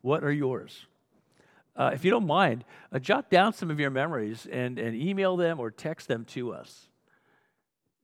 What 0.00 0.24
are 0.24 0.32
yours? 0.32 0.86
Uh, 1.76 1.90
if 1.92 2.06
you 2.06 2.10
don't 2.10 2.26
mind, 2.26 2.64
uh, 2.90 2.98
jot 2.98 3.28
down 3.28 3.52
some 3.52 3.70
of 3.70 3.78
your 3.78 3.90
memories 3.90 4.48
and, 4.50 4.78
and 4.78 4.96
email 4.96 5.36
them 5.36 5.60
or 5.60 5.70
text 5.70 6.08
them 6.08 6.24
to 6.24 6.54
us. 6.54 6.88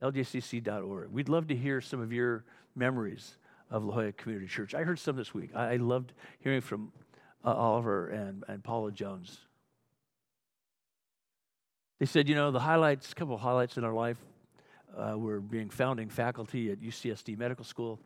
LJCC.org. 0.03 1.11
We'd 1.11 1.31
love 1.31 1.47
to 1.47 1.57
hear 1.57 1.81
some 1.81 2.03
of 2.03 2.13
your 2.13 2.45
memories 2.77 3.39
of 3.71 3.83
La 3.87 3.95
Jolla 3.95 4.13
Community 4.13 4.47
Church. 4.47 4.75
I 4.75 4.83
heard 4.83 4.99
some 4.99 5.17
this 5.17 5.33
week. 5.33 5.49
I, 5.55 5.73
I 5.73 5.77
loved 5.77 6.13
hearing 6.41 6.61
from 6.61 6.93
uh, 7.43 7.55
Oliver 7.55 8.09
and, 8.09 8.45
and 8.47 8.63
Paula 8.63 8.93
Jones. 8.93 9.39
They 11.99 12.05
said, 12.05 12.29
you 12.29 12.35
know, 12.35 12.51
the 12.51 12.61
highlights, 12.61 13.11
a 13.11 13.15
couple 13.15 13.37
of 13.37 13.41
highlights 13.41 13.79
in 13.79 13.85
our 13.85 13.95
life 13.95 14.19
uh, 14.95 15.17
were 15.17 15.41
being 15.41 15.71
founding 15.71 16.11
faculty 16.11 16.71
at 16.71 16.81
UCSD 16.81 17.39
Medical 17.39 17.65
School 17.65 17.99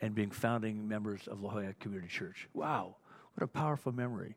and 0.00 0.14
being 0.14 0.30
founding 0.30 0.86
members 0.88 1.26
of 1.26 1.42
La 1.42 1.50
Jolla 1.50 1.74
Community 1.80 2.08
Church. 2.08 2.48
Wow, 2.54 2.96
what 3.34 3.44
a 3.44 3.48
powerful 3.48 3.92
memory. 3.92 4.36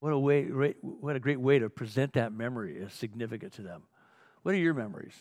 What 0.00 0.12
a, 0.12 0.18
way, 0.18 0.44
what 0.82 1.16
a 1.16 1.20
great 1.20 1.40
way 1.40 1.58
to 1.58 1.70
present 1.70 2.12
that 2.12 2.32
memory 2.32 2.80
as 2.84 2.92
significant 2.92 3.54
to 3.54 3.62
them. 3.62 3.82
What 4.42 4.54
are 4.54 4.58
your 4.58 4.74
memories? 4.74 5.14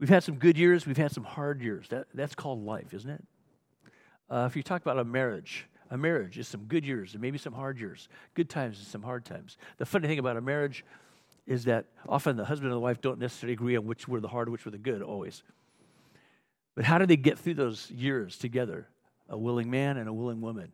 We've 0.00 0.08
had 0.08 0.22
some 0.22 0.36
good 0.36 0.58
years, 0.58 0.86
we've 0.86 0.96
had 0.96 1.12
some 1.12 1.24
hard 1.24 1.62
years. 1.62 1.88
That, 1.88 2.06
that's 2.14 2.34
called 2.34 2.64
life, 2.64 2.92
isn't 2.94 3.10
it? 3.10 3.24
Uh, 4.30 4.46
if 4.48 4.56
you 4.56 4.62
talk 4.62 4.82
about 4.82 4.98
a 4.98 5.04
marriage, 5.04 5.66
a 5.90 5.96
marriage 5.96 6.38
is 6.38 6.46
some 6.46 6.64
good 6.64 6.84
years 6.84 7.14
and 7.14 7.22
maybe 7.22 7.38
some 7.38 7.52
hard 7.52 7.78
years, 7.80 8.08
good 8.34 8.48
times 8.48 8.78
and 8.78 8.86
some 8.86 9.02
hard 9.02 9.24
times. 9.24 9.56
The 9.78 9.86
funny 9.86 10.06
thing 10.06 10.18
about 10.18 10.36
a 10.36 10.40
marriage 10.40 10.84
is 11.46 11.64
that 11.64 11.86
often 12.06 12.36
the 12.36 12.44
husband 12.44 12.70
and 12.70 12.76
the 12.76 12.80
wife 12.80 13.00
don't 13.00 13.18
necessarily 13.18 13.54
agree 13.54 13.76
on 13.76 13.86
which 13.86 14.06
were 14.06 14.20
the 14.20 14.28
hard, 14.28 14.50
which 14.50 14.66
were 14.66 14.70
the 14.70 14.78
good, 14.78 15.00
always. 15.00 15.42
But 16.78 16.84
how 16.84 16.98
do 16.98 17.06
they 17.06 17.16
get 17.16 17.40
through 17.40 17.54
those 17.54 17.90
years 17.90 18.38
together? 18.38 18.86
A 19.28 19.36
willing 19.36 19.68
man 19.68 19.96
and 19.96 20.08
a 20.08 20.12
willing 20.12 20.40
woman. 20.40 20.70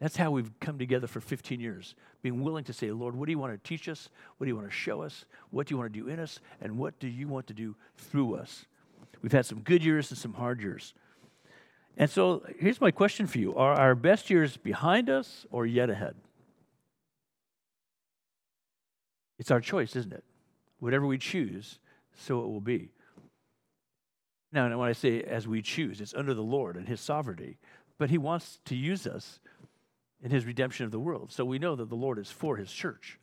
That's 0.00 0.16
how 0.16 0.30
we've 0.30 0.50
come 0.60 0.78
together 0.78 1.06
for 1.06 1.20
15 1.20 1.60
years, 1.60 1.94
being 2.22 2.42
willing 2.42 2.64
to 2.64 2.72
say, 2.72 2.90
Lord, 2.90 3.14
what 3.14 3.26
do 3.26 3.32
you 3.32 3.38
want 3.38 3.52
to 3.52 3.68
teach 3.68 3.86
us? 3.86 4.08
What 4.38 4.46
do 4.46 4.48
you 4.48 4.56
want 4.56 4.66
to 4.66 4.74
show 4.74 5.02
us? 5.02 5.26
What 5.50 5.66
do 5.66 5.74
you 5.74 5.78
want 5.78 5.92
to 5.92 6.00
do 6.00 6.08
in 6.08 6.18
us? 6.18 6.40
And 6.62 6.78
what 6.78 6.98
do 7.00 7.06
you 7.06 7.28
want 7.28 7.46
to 7.48 7.52
do 7.52 7.76
through 7.98 8.36
us? 8.36 8.64
We've 9.20 9.30
had 9.30 9.44
some 9.44 9.60
good 9.60 9.84
years 9.84 10.10
and 10.10 10.16
some 10.16 10.32
hard 10.32 10.62
years. 10.62 10.94
And 11.98 12.08
so 12.08 12.42
here's 12.58 12.80
my 12.80 12.90
question 12.90 13.26
for 13.26 13.38
you 13.38 13.54
Are 13.56 13.74
our 13.74 13.94
best 13.94 14.30
years 14.30 14.56
behind 14.56 15.10
us 15.10 15.44
or 15.50 15.66
yet 15.66 15.90
ahead? 15.90 16.14
It's 19.38 19.50
our 19.50 19.60
choice, 19.60 19.96
isn't 19.96 20.14
it? 20.14 20.24
Whatever 20.78 21.04
we 21.04 21.18
choose, 21.18 21.78
so 22.16 22.40
it 22.40 22.46
will 22.46 22.62
be. 22.62 22.88
Now, 24.54 24.74
when 24.78 24.88
I 24.88 24.92
say 24.92 25.20
as 25.22 25.46
we 25.46 25.60
choose, 25.60 26.00
it's 26.00 26.14
under 26.14 26.32
the 26.32 26.42
Lord 26.42 26.76
and 26.76 26.88
His 26.88 27.00
sovereignty, 27.00 27.58
but 27.98 28.08
He 28.08 28.16
wants 28.16 28.60
to 28.64 28.74
use 28.74 29.06
us 29.06 29.40
in 30.24 30.30
his 30.30 30.46
redemption 30.46 30.86
of 30.86 30.90
the 30.90 30.98
world. 30.98 31.30
So 31.30 31.44
we 31.44 31.58
know 31.58 31.76
that 31.76 31.90
the 31.90 31.94
Lord 31.94 32.18
is 32.18 32.30
for 32.30 32.56
his 32.56 32.72
church. 32.72 33.18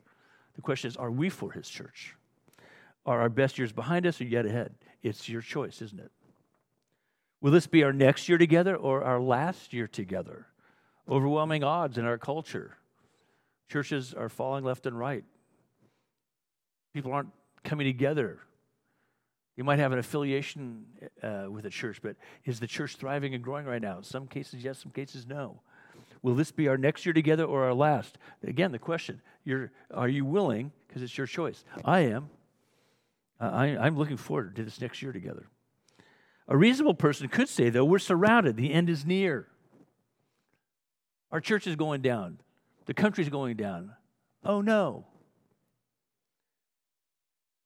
The 0.54 0.62
question 0.62 0.88
is, 0.88 0.96
are 0.96 1.10
we 1.10 1.28
for 1.28 1.50
his 1.50 1.68
church? 1.68 2.14
Are 3.04 3.20
our 3.20 3.28
best 3.28 3.58
years 3.58 3.72
behind 3.72 4.06
us 4.06 4.20
or 4.20 4.24
yet 4.24 4.46
ahead? 4.46 4.72
It's 5.02 5.28
your 5.28 5.42
choice, 5.42 5.82
isn't 5.82 5.98
it? 5.98 6.12
Will 7.40 7.50
this 7.50 7.66
be 7.66 7.82
our 7.82 7.92
next 7.92 8.28
year 8.28 8.38
together 8.38 8.76
or 8.76 9.02
our 9.02 9.20
last 9.20 9.72
year 9.72 9.88
together? 9.88 10.46
Overwhelming 11.08 11.64
odds 11.64 11.98
in 11.98 12.04
our 12.04 12.18
culture. 12.18 12.78
Churches 13.68 14.14
are 14.14 14.28
falling 14.28 14.62
left 14.62 14.86
and 14.86 14.96
right. 14.96 15.24
People 16.94 17.12
aren't 17.12 17.30
coming 17.64 17.86
together. 17.86 18.38
You 19.56 19.64
might 19.64 19.78
have 19.78 19.92
an 19.92 19.98
affiliation 19.98 20.84
uh, 21.22 21.46
with 21.50 21.66
a 21.66 21.70
church, 21.70 22.00
but 22.02 22.16
is 22.44 22.58
the 22.58 22.66
church 22.66 22.96
thriving 22.96 23.34
and 23.34 23.44
growing 23.44 23.66
right 23.66 23.82
now? 23.82 24.00
Some 24.00 24.26
cases, 24.26 24.64
yes, 24.64 24.78
some 24.78 24.92
cases, 24.92 25.26
no. 25.26 25.60
Will 26.22 26.34
this 26.34 26.50
be 26.50 26.68
our 26.68 26.78
next 26.78 27.04
year 27.04 27.12
together 27.12 27.44
or 27.44 27.64
our 27.64 27.74
last? 27.74 28.16
Again, 28.42 28.72
the 28.72 28.78
question 28.78 29.20
are 29.92 30.08
you 30.08 30.24
willing? 30.24 30.72
Because 30.86 31.02
it's 31.02 31.18
your 31.18 31.26
choice. 31.26 31.64
I 31.84 32.00
am. 32.00 32.30
I, 33.40 33.76
I'm 33.76 33.98
looking 33.98 34.16
forward 34.16 34.54
to 34.56 34.64
this 34.64 34.80
next 34.80 35.02
year 35.02 35.12
together. 35.12 35.46
A 36.48 36.56
reasonable 36.56 36.94
person 36.94 37.28
could 37.28 37.48
say, 37.48 37.70
though, 37.70 37.84
we're 37.84 37.98
surrounded, 37.98 38.56
the 38.56 38.72
end 38.72 38.88
is 38.88 39.04
near. 39.04 39.48
Our 41.32 41.40
church 41.40 41.66
is 41.66 41.76
going 41.76 42.02
down, 42.02 42.38
the 42.86 42.94
country's 42.94 43.28
going 43.28 43.56
down. 43.56 43.92
Oh 44.44 44.60
no. 44.60 45.06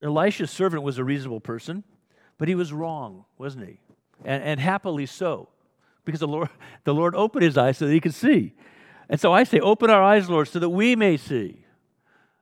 Elisha's 0.01 0.51
servant 0.51 0.83
was 0.83 0.97
a 0.97 1.03
reasonable 1.03 1.39
person, 1.39 1.83
but 2.37 2.47
he 2.47 2.55
was 2.55 2.71
wrong, 2.71 3.25
wasn't 3.37 3.67
he? 3.67 3.79
And, 4.23 4.43
and 4.43 4.59
happily 4.59 5.05
so, 5.05 5.49
because 6.05 6.19
the 6.19 6.27
Lord, 6.27 6.49
the 6.83 6.93
Lord 6.93 7.15
opened 7.15 7.43
his 7.43 7.57
eyes 7.57 7.77
so 7.77 7.87
that 7.87 7.93
he 7.93 7.99
could 7.99 8.13
see. 8.13 8.53
And 9.09 9.19
so 9.19 9.31
I 9.33 9.43
say, 9.43 9.59
open 9.59 9.89
our 9.89 10.03
eyes, 10.03 10.29
Lord, 10.29 10.47
so 10.47 10.59
that 10.59 10.69
we 10.69 10.95
may 10.95 11.17
see. 11.17 11.65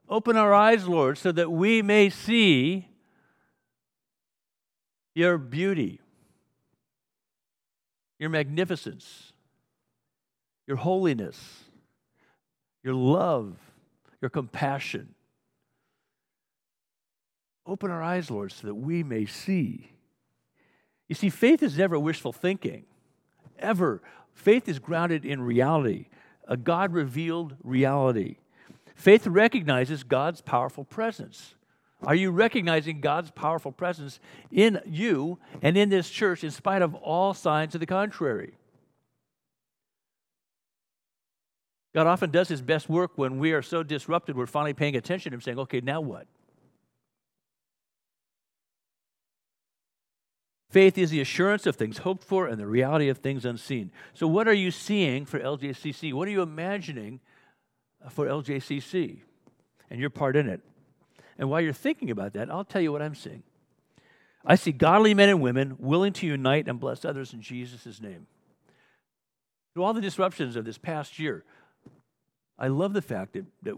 Open 0.10 0.36
our 0.38 0.53
eyes, 0.53 0.88
Lord, 0.88 1.18
so 1.18 1.32
that 1.32 1.51
we 1.51 1.82
may 1.82 2.10
see 2.10 2.89
your 5.14 5.38
beauty 5.38 6.01
your 8.20 8.30
magnificence, 8.30 9.34
your 10.68 10.78
holiness, 10.78 11.64
your 12.84 12.93
love, 12.93 13.58
your 14.22 14.30
compassion. 14.30 15.14
Open 17.66 17.89
our 17.89 18.03
eyes, 18.03 18.30
Lord, 18.30 18.51
so 18.51 18.68
that 18.68 18.76
we 18.76 19.03
may 19.03 19.26
see. 19.26 19.91
You 21.07 21.16
see, 21.16 21.30
faith 21.30 21.63
is 21.63 21.78
never 21.78 21.99
wishful 21.99 22.34
thinking, 22.34 22.86
ever. 23.59 24.01
Faith 24.34 24.68
is 24.68 24.80
grounded 24.80 25.26
in 25.26 25.41
reality, 25.41 26.07
a 26.47 26.57
God 26.57 26.93
revealed 26.93 27.55
reality. 27.63 28.38
Faith 28.95 29.28
recognizes 29.28 30.03
God's 30.03 30.41
powerful 30.41 30.84
presence. 30.84 31.55
Are 32.03 32.16
you 32.16 32.32
recognizing 32.32 33.01
God's 33.01 33.32
powerful 33.32 33.72
presence 33.72 34.20
in 34.51 34.80
you 34.86 35.39
and 35.61 35.78
in 35.78 35.89
this 35.89 36.09
church 36.09 36.43
in 36.43 36.51
spite 36.51 36.82
of 36.82 36.93
all 36.95 37.34
signs 37.34 37.72
to 37.72 37.78
the 37.78 37.86
contrary? 37.86 38.53
God 41.93 42.07
often 42.07 42.30
does 42.30 42.49
his 42.49 42.61
best 42.61 42.89
work 42.89 43.11
when 43.16 43.39
we 43.39 43.53
are 43.53 43.61
so 43.61 43.82
disrupted, 43.82 44.36
we're 44.36 44.45
finally 44.47 44.74
paying 44.74 44.97
attention 44.97 45.34
and 45.34 45.41
saying, 45.41 45.57
okay, 45.59 45.80
now 45.80 46.01
what? 46.01 46.28
Faith 50.76 50.97
is 50.97 51.09
the 51.09 51.21
assurance 51.21 51.65
of 51.65 51.78
things 51.78 51.99
hoped 51.99 52.21
for 52.21 52.47
and 52.47 52.59
the 52.59 52.67
reality 52.67 53.07
of 53.07 53.19
things 53.19 53.45
unseen. 53.45 53.91
So, 54.13 54.28
what 54.28 54.45
are 54.45 54.53
you 54.53 54.71
seeing 54.71 55.26
for 55.26 55.39
LJCC? 55.39 56.11
What 56.11 56.28
are 56.28 56.32
you 56.32 56.41
imagining 56.41 57.21
for 58.09 58.26
LJCC 58.26 59.19
and 59.89 60.01
your 60.01 60.09
part 60.09 60.36
in 60.36 60.49
it? 60.49 60.59
And 61.38 61.49
while 61.49 61.61
you're 61.61 61.71
thinking 61.71 62.11
about 62.11 62.34
that, 62.34 62.51
I'll 62.51 62.65
tell 62.65 62.82
you 62.82 62.91
what 62.91 63.01
I'm 63.01 63.15
seeing. 63.15 63.43
I 64.45 64.55
see 64.55 64.73
godly 64.73 65.13
men 65.13 65.30
and 65.30 65.39
women 65.39 65.78
willing 65.80 66.11
to 66.11 66.28
unite 66.28 66.67
and 66.67 66.78
bless 66.78 67.05
others 67.05 67.32
in 67.32 67.41
Jesus' 67.41 68.01
name. 68.01 68.28
Through 69.73 69.84
all 69.84 69.93
the 69.93 70.01
disruptions 70.01 70.57
of 70.57 70.65
this 70.65 70.78
past 70.78 71.19
year, 71.19 71.45
I 72.59 72.67
love 72.67 72.91
the 72.91 73.01
fact 73.01 73.32
that, 73.32 73.45
that 73.63 73.76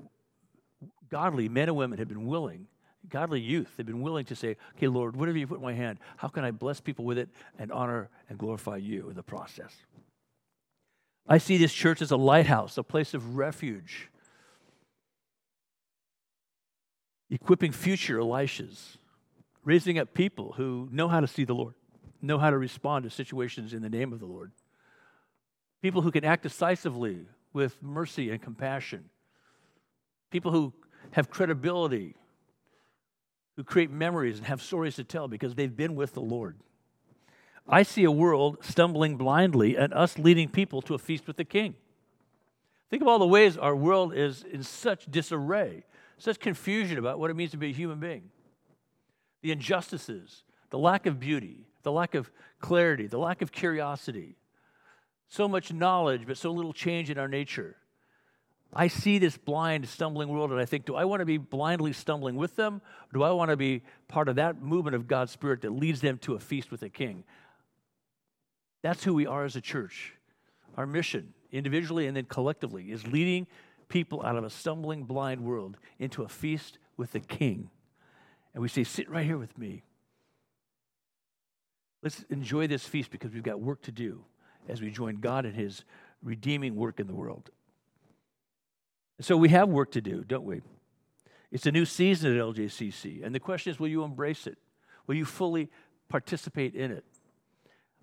godly 1.11 1.47
men 1.47 1.69
and 1.69 1.77
women 1.77 1.99
have 1.99 2.07
been 2.07 2.25
willing, 2.25 2.65
godly 3.10 3.41
youth, 3.41 3.70
they've 3.76 3.86
been 3.86 4.01
willing 4.01 4.26
to 4.26 4.36
say, 4.36 4.58
okay, 4.76 4.88
Lord, 4.88 5.16
whatever 5.16 5.38
you 5.38 5.47
put 5.47 5.58
in 5.58 5.64
my 5.64 5.74
hand, 5.74 5.99
how 6.18 6.28
can 6.28 6.43
I 6.43 6.51
bless 6.51 6.80
people 6.80 7.05
with 7.05 7.18
it 7.18 7.30
and 7.58 7.72
honor 7.72 8.10
and 8.30 8.38
glorify 8.38 8.78
you 8.78 9.10
in 9.10 9.16
the 9.16 9.24
process? 9.24 9.76
I 11.28 11.38
see 11.38 11.58
this 11.58 11.74
church 11.74 12.01
as 12.01 12.12
a 12.12 12.18
lighthouse, 12.18 12.78
a 12.78 12.84
place 12.84 13.14
of 13.14 13.38
refuge 13.38 14.10
equipping 17.30 17.72
future 17.72 18.20
Elishas, 18.20 18.97
raising 19.64 19.99
up 19.99 20.14
people 20.14 20.53
who 20.53 20.88
know 20.91 21.08
how 21.08 21.20
to 21.20 21.28
see 21.28 21.43
the 21.43 21.53
Lord, 21.53 21.74
know 22.22 22.38
how 22.38 22.49
to 22.49 22.58
respond 22.58 23.03
to 23.03 23.10
situations 23.10 23.74
in 23.74 23.82
the 23.82 23.89
name 23.89 24.14
of 24.14 24.20
the 24.20 24.26
Lord, 24.26 24.51
people 25.82 26.01
who 26.01 26.12
can 26.12 26.24
act 26.24 26.43
decisively 26.43 27.26
with 27.53 27.82
mercy 27.82 28.30
and 28.30 28.41
compassion, 28.41 29.10
people 30.32 30.51
who 30.51 30.74
have 31.12 31.30
credibility, 31.30 32.16
who 33.58 33.64
create 33.66 33.91
memories 33.91 34.38
and 34.38 34.47
have 34.47 34.62
stories 34.62 34.95
to 34.95 35.03
tell 35.03 35.28
because 35.28 35.55
they've 35.55 35.76
been 35.76 35.95
with 35.95 36.14
the 36.14 36.22
Lord. 36.22 36.55
I 37.68 37.84
see 37.84 38.05
a 38.05 38.12
world 38.12 38.60
stumbling 38.62 39.18
blindly 39.18 39.76
and 39.76 39.93
us 39.93 40.18
leading 40.18 40.47
people 40.47 40.82
to 40.84 40.93
a 40.93 40.97
feast 40.97 41.28
with 41.28 41.36
the 41.36 41.43
King. 41.43 41.76
Think 42.89 43.01
of 43.01 43.10
all 43.10 43.20
the 43.20 43.28
ways 43.28 43.58
our 43.58 43.76
world 43.76 44.14
is 44.14 44.45
in 44.49 44.64
such 44.64 45.12
disarray 45.12 45.84
such 46.18 46.39
confusion 46.39 46.97
about 46.97 47.20
what 47.20 47.30
it 47.30 47.36
means 47.36 47.51
to 47.51 47.58
be 47.58 47.70
a 47.70 47.74
human 47.74 47.99
being. 47.99 48.24
The 49.41 49.51
injustices, 49.51 50.43
the 50.70 50.80
lack 50.80 51.05
of 51.05 51.20
beauty, 51.20 51.68
the 51.84 51.91
lack 51.91 52.16
of 52.16 52.32
clarity, 52.60 53.08
the 53.08 53.20
lack 53.20 53.41
of 53.41 53.51
curiosity. 53.51 54.36
So 55.30 55.47
much 55.47 55.72
knowledge, 55.72 56.26
but 56.26 56.38
so 56.38 56.51
little 56.51 56.74
change 56.74 57.10
in 57.10 57.18
our 57.18 57.28
nature. 57.28 57.76
I 58.74 58.88
see 58.88 59.18
this 59.18 59.38
blind, 59.38 59.88
stumbling 59.88 60.30
world, 60.30 60.51
and 60.51 60.59
I 60.59 60.65
think, 60.65 60.86
do 60.86 60.95
I 60.95 61.05
want 61.05 61.22
to 61.22 61.26
be 61.26 61.38
blindly 61.38 61.93
stumbling 61.93 62.36
with 62.36 62.55
them? 62.55 62.82
Do 63.13 63.24
I 63.24 63.32
want 63.32 63.49
to 63.49 63.57
be 63.57 63.82
part 64.07 64.28
of 64.28 64.36
that 64.36 64.61
movement 64.61 64.95
of 64.95 65.07
God's 65.07 65.32
Spirit 65.32 65.61
that 65.61 65.72
leads 65.72 66.01
them 66.01 66.18
to 66.20 66.36
a 66.36 66.39
feast 66.39 66.70
with 66.70 66.82
the 66.82 66.89
King? 66.89 67.24
That's 68.82 69.03
who 69.03 69.13
we 69.13 69.26
are 69.26 69.45
as 69.45 69.55
a 69.55 69.61
church. 69.61 70.13
Our 70.76 70.86
mission, 70.86 71.34
individually 71.51 72.07
and 72.07 72.15
then 72.15 72.26
collectively, 72.26 72.91
is 72.91 73.07
leading 73.07 73.47
people 73.89 74.22
out 74.24 74.36
of 74.36 74.43
a 74.43 74.49
stumbling, 74.49 75.03
blind 75.03 75.41
world 75.41 75.78
into 75.97 76.24
a 76.24 76.30
feast 76.30 76.78
with 76.97 77.13
the 77.13 77.20
King. 77.20 77.70
And 78.53 78.61
we 78.61 78.68
say, 78.68 78.84
Sit 78.84 79.09
right 79.09 79.26
here 79.26 79.38
with 79.38 79.57
me. 79.57 79.84
Let's 82.03 82.24
enjoy 82.30 82.68
this 82.68 82.86
feast 82.86 83.11
because 83.11 83.32
we've 83.34 83.43
got 83.43 83.59
work 83.59 83.82
to 83.84 83.91
do 83.91 84.24
as 84.68 84.82
we 84.82 84.91
join 84.91 85.15
God 85.15 85.45
in 85.45 85.53
His 85.53 85.84
redeeming 86.22 86.76
work 86.76 86.99
in 86.99 87.07
the 87.07 87.15
world. 87.15 87.49
So 89.20 89.36
we 89.36 89.49
have 89.49 89.70
work 89.70 89.91
to 89.91 90.01
do, 90.01 90.24
don't 90.24 90.45
we? 90.45 90.61
It's 91.51 91.65
a 91.65 91.72
new 91.72 91.86
season 91.86 92.36
at 92.36 92.43
LJCC. 92.43 93.26
And 93.26 93.34
the 93.34 93.39
question 93.39 93.72
is 93.72 93.80
will 93.80 93.88
you 93.88 94.03
embrace 94.03 94.47
it? 94.47 94.57
Will 95.07 95.15
you 95.15 95.26
fully 95.26 95.70
participate 96.09 96.76
in 96.76 96.91
it? 96.91 97.05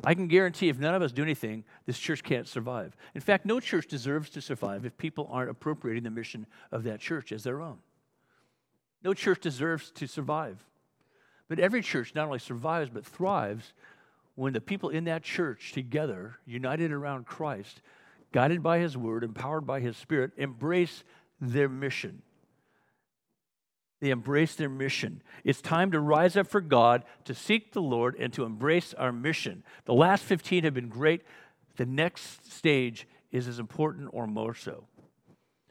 I 0.03 0.15
can 0.15 0.27
guarantee 0.27 0.69
if 0.69 0.79
none 0.79 0.95
of 0.95 1.03
us 1.03 1.13
do 1.13 1.23
anything, 1.23 1.65
this 1.87 1.99
church 1.99 2.23
can't 2.25 2.49
survive. 2.49 2.97
In 3.15 3.21
fact, 3.21 3.47
no 3.47 3.61
church 3.61 3.87
deserves 3.87 4.29
to 4.31 4.41
survive 4.41 4.85
if 4.85 4.97
people 4.99 5.29
aren't 5.31 5.51
appropriating 5.51 6.03
the 6.03 6.11
mission 6.11 6.47
of 6.73 6.83
that 6.85 7.01
church 7.01 7.31
as 7.31 7.45
their 7.45 7.61
own. 7.61 7.79
No 9.05 9.15
church 9.15 9.41
deserves 9.41 9.91
to 9.93 10.09
survive. 10.09 10.65
But 11.49 11.61
every 11.61 11.83
church 11.83 12.15
not 12.15 12.27
only 12.27 12.39
survives, 12.39 12.91
but 12.91 13.07
thrives 13.07 13.73
when 14.35 14.53
the 14.53 14.61
people 14.61 14.89
in 14.89 15.05
that 15.05 15.23
church 15.23 15.73
together, 15.73 16.37
united 16.45 16.91
around 16.91 17.27
Christ, 17.27 17.81
guided 18.35 18.65
by 18.65 18.81
his 18.81 18.97
word, 18.97 19.23
empowered 19.23 19.65
by 19.65 19.79
his 19.79 19.97
spirit, 19.97 20.33
embrace 20.37 21.05
their 21.41 21.69
mission. 21.69 22.21
They 24.01 24.11
embrace 24.11 24.57
their 24.57 24.69
mission. 24.69 25.23
It's 25.45 25.61
time 25.61 25.93
to 25.93 26.01
rise 26.01 26.37
up 26.37 26.49
for 26.49 26.61
God, 26.61 27.05
to 27.27 27.33
seek 27.33 27.73
the 27.73 27.81
Lord, 27.81 28.17
and 28.19 28.33
to 28.33 28.43
embrace 28.43 28.93
our 28.95 29.13
mission. 29.13 29.63
The 29.85 29.95
last 29.95 30.25
15 30.25 30.65
have 30.65 30.75
been 30.75 30.89
great. 30.89 31.23
The 31.77 31.87
next 31.87 32.53
stage 32.53 33.07
is 33.31 33.47
as 33.47 33.61
important 33.61 34.11
or 34.13 34.27
more 34.27 34.53
so. 34.53 34.89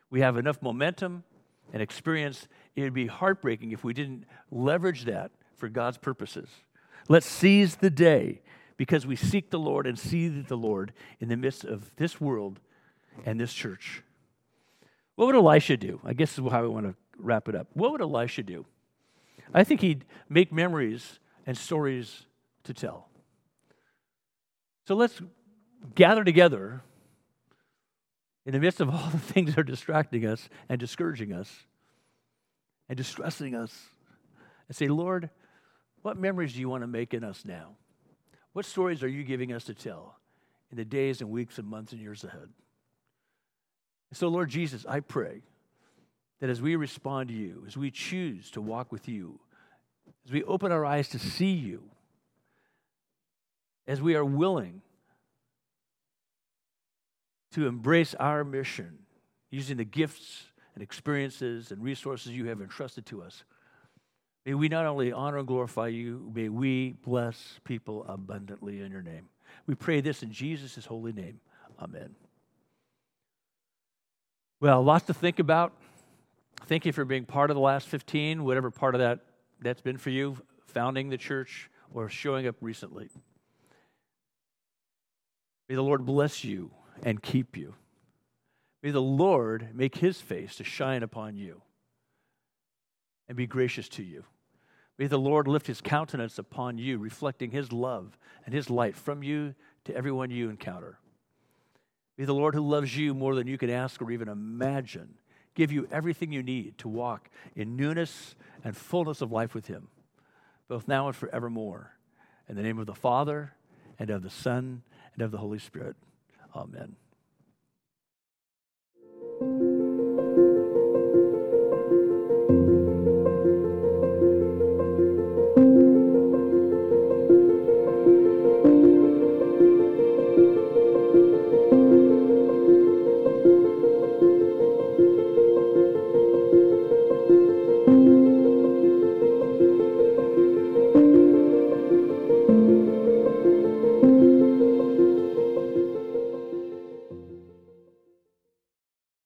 We 0.10 0.22
have 0.22 0.38
enough 0.38 0.62
momentum 0.62 1.26
and 1.74 1.82
experience. 1.82 2.48
It 2.78 2.84
would 2.84 2.94
be 2.94 3.08
heartbreaking 3.08 3.72
if 3.72 3.84
we 3.84 3.94
didn't 3.94 4.24
leverage 4.52 5.04
that 5.04 5.32
for 5.58 5.68
God's 5.68 5.98
purposes. 5.98 6.48
Let's 7.10 7.26
seize 7.26 7.76
the 7.76 7.90
day 7.90 8.42
because 8.78 9.06
we 9.06 9.16
seek 9.16 9.50
the 9.50 9.60
Lord 9.60 9.88
and 9.88 9.98
see 9.98 10.28
the 10.28 10.58
Lord 10.58 10.94
in 11.20 11.30
the 11.30 11.38
midst 11.38 11.64
of 11.64 11.96
this 11.96 12.20
world 12.20 12.60
and 13.26 13.40
this 13.40 13.54
church. 13.54 14.04
What 15.16 15.28
would 15.28 15.36
Elisha 15.36 15.78
do? 15.78 16.00
I 16.04 16.14
guess 16.14 16.38
is 16.38 16.44
how 16.50 16.64
I 16.64 16.68
want 16.68 16.88
to 16.88 16.96
wrap 17.18 17.48
it 17.48 17.56
up. 17.56 17.68
What 17.74 17.92
would 17.92 18.02
Elisha 18.02 18.44
do? 18.44 18.66
I 19.54 19.64
think 19.64 19.82
he'd 19.82 20.06
make 20.30 20.52
memories 20.52 21.20
and 21.46 21.58
stories 21.58 22.26
to 22.64 22.74
tell. 22.74 23.08
So 24.88 24.96
let's 24.96 25.22
gather 25.96 26.24
together 26.24 26.82
in 28.46 28.54
the 28.54 28.60
midst 28.60 28.82
of 28.82 28.90
all 28.90 29.10
the 29.10 29.20
things 29.34 29.52
that 29.52 29.60
are 29.60 29.64
distracting 29.64 30.26
us 30.26 30.50
and 30.68 30.80
discouraging 30.80 31.32
us 31.32 31.66
and 32.90 32.98
distressing 32.98 33.56
us, 33.56 33.88
and 34.68 34.76
say, 34.76 34.88
Lord, 34.88 35.30
what 36.02 36.18
memories 36.18 36.54
do 36.54 36.60
you 36.60 36.70
want 36.70 36.84
to 36.84 36.88
make 36.88 37.14
in 37.14 37.24
us 37.24 37.44
now? 37.46 37.76
What 38.54 38.66
stories 38.66 39.04
are 39.04 39.08
you 39.08 39.24
giving 39.24 39.52
us 39.52 39.64
to 39.66 39.74
tell 39.74 40.16
in 40.72 40.78
the 40.78 40.86
days 40.86 41.22
and 41.22 41.30
weeks 41.30 41.58
and 41.58 41.68
months 41.68 41.92
and 41.92 42.02
years 42.02 42.24
ahead? 42.24 42.50
So, 44.14 44.28
Lord 44.28 44.50
Jesus, 44.50 44.86
I 44.88 45.00
pray 45.00 45.42
that 46.40 46.50
as 46.50 46.62
we 46.62 46.76
respond 46.76 47.30
to 47.30 47.36
you, 47.36 47.64
as 47.68 47.76
we 47.76 47.90
choose 47.90 48.52
to 48.52 48.62
walk 48.62 48.92
with 48.92 49.08
you, 49.08 49.40
as 50.26 50.32
we 50.32 50.44
open 50.44 50.72
our 50.72 50.86
eyes 50.86 51.10
to 51.10 51.20
see 51.20 51.52
you, 51.52 51.84
as 53.88 54.02
we 54.02 54.16
are 54.16 54.24
willing 54.26 54.82
to 57.54 57.68
embrace 57.68 58.14
our 58.16 58.44
mission 58.44 59.00
using 59.50 59.78
the 59.78 59.84
gifts 59.84 60.44
and 60.76 60.84
experiences 60.84 61.72
and 61.72 61.84
resources 61.84 62.32
you 62.32 62.46
have 62.46 62.62
entrusted 62.62 63.06
to 63.08 63.22
us, 63.22 63.44
may 64.46 64.54
we 64.54 64.68
not 64.68 64.86
only 64.86 65.12
honor 65.12 65.38
and 65.38 65.48
glorify 65.48 65.88
you, 65.88 66.32
may 66.34 66.50
we 66.50 66.96
bless 67.06 67.60
people 67.64 68.06
abundantly 68.08 68.82
in 68.82 68.92
your 68.92 69.02
name. 69.02 69.30
We 69.68 69.76
pray 69.76 70.02
this 70.02 70.24
in 70.24 70.32
Jesus' 70.32 70.86
holy 70.86 71.14
name. 71.14 71.40
Amen. 71.80 72.16
Well, 74.60 74.84
lots 74.84 75.06
to 75.08 75.14
think 75.14 75.40
about. 75.40 75.74
Thank 76.68 76.86
you 76.86 76.94
for 76.94 77.04
being 77.04 77.26
part 77.26 77.50
of 77.50 77.56
the 77.56 77.62
last 77.62 77.88
15, 77.88 78.44
whatever 78.44 78.72
part 78.72 78.96
of 78.96 79.00
that 79.00 79.20
that's 79.62 79.82
been 79.82 79.98
for 79.98 80.10
you, 80.10 80.38
founding 80.68 81.10
the 81.10 81.18
church 81.18 81.70
or 81.94 82.10
showing 82.10 82.48
up 82.48 82.56
recently. 82.62 83.10
May 85.68 85.76
the 85.76 85.84
Lord 85.84 86.06
bless 86.06 86.44
you 86.44 86.72
and 87.04 87.22
keep 87.22 87.58
you. 87.58 87.76
May 88.82 88.92
the 88.92 89.02
Lord 89.02 89.70
make 89.74 89.96
his 89.96 90.20
face 90.20 90.56
to 90.58 90.64
shine 90.64 91.04
upon 91.04 91.36
you 91.36 91.62
and 93.28 93.38
be 93.38 93.48
gracious 93.48 93.88
to 93.90 94.04
you. 94.04 94.26
May 95.04 95.08
the 95.08 95.20
Lord 95.20 95.50
lift 95.50 95.68
his 95.68 95.82
countenance 95.82 96.40
upon 96.40 96.78
you, 96.78 96.98
reflecting 96.98 97.52
his 97.52 97.74
love 97.74 98.18
and 98.46 98.56
his 98.56 98.70
light 98.70 98.96
from 98.96 99.22
you 99.22 99.54
to 99.84 99.94
everyone 99.94 100.32
you 100.32 100.50
encounter. 100.50 100.98
May 102.18 102.24
the 102.24 102.34
Lord, 102.34 102.56
who 102.56 102.62
loves 102.62 102.96
you 102.96 103.14
more 103.14 103.36
than 103.36 103.46
you 103.46 103.58
can 103.58 103.70
ask 103.70 104.02
or 104.02 104.12
even 104.12 104.30
imagine, 104.30 105.16
give 105.56 105.74
you 105.74 105.90
everything 105.92 106.32
you 106.32 106.42
need 106.42 106.78
to 106.78 106.88
walk 106.88 107.30
in 107.54 107.76
newness 107.76 108.36
and 108.64 108.78
fullness 108.78 109.20
of 109.20 109.30
life 109.30 109.54
with 109.54 109.68
him, 109.68 109.90
both 110.70 110.88
now 110.88 111.08
and 111.08 111.16
forevermore. 111.18 111.98
In 112.48 112.56
the 112.56 112.64
name 112.64 112.80
of 112.80 112.86
the 112.86 112.96
Father, 112.96 113.56
and 114.00 114.10
of 114.10 114.24
the 114.24 114.30
Son, 114.30 114.84
and 115.16 115.22
of 115.22 115.32
the 115.32 115.38
Holy 115.38 115.60
Spirit. 115.60 115.98
Amen. 116.56 116.96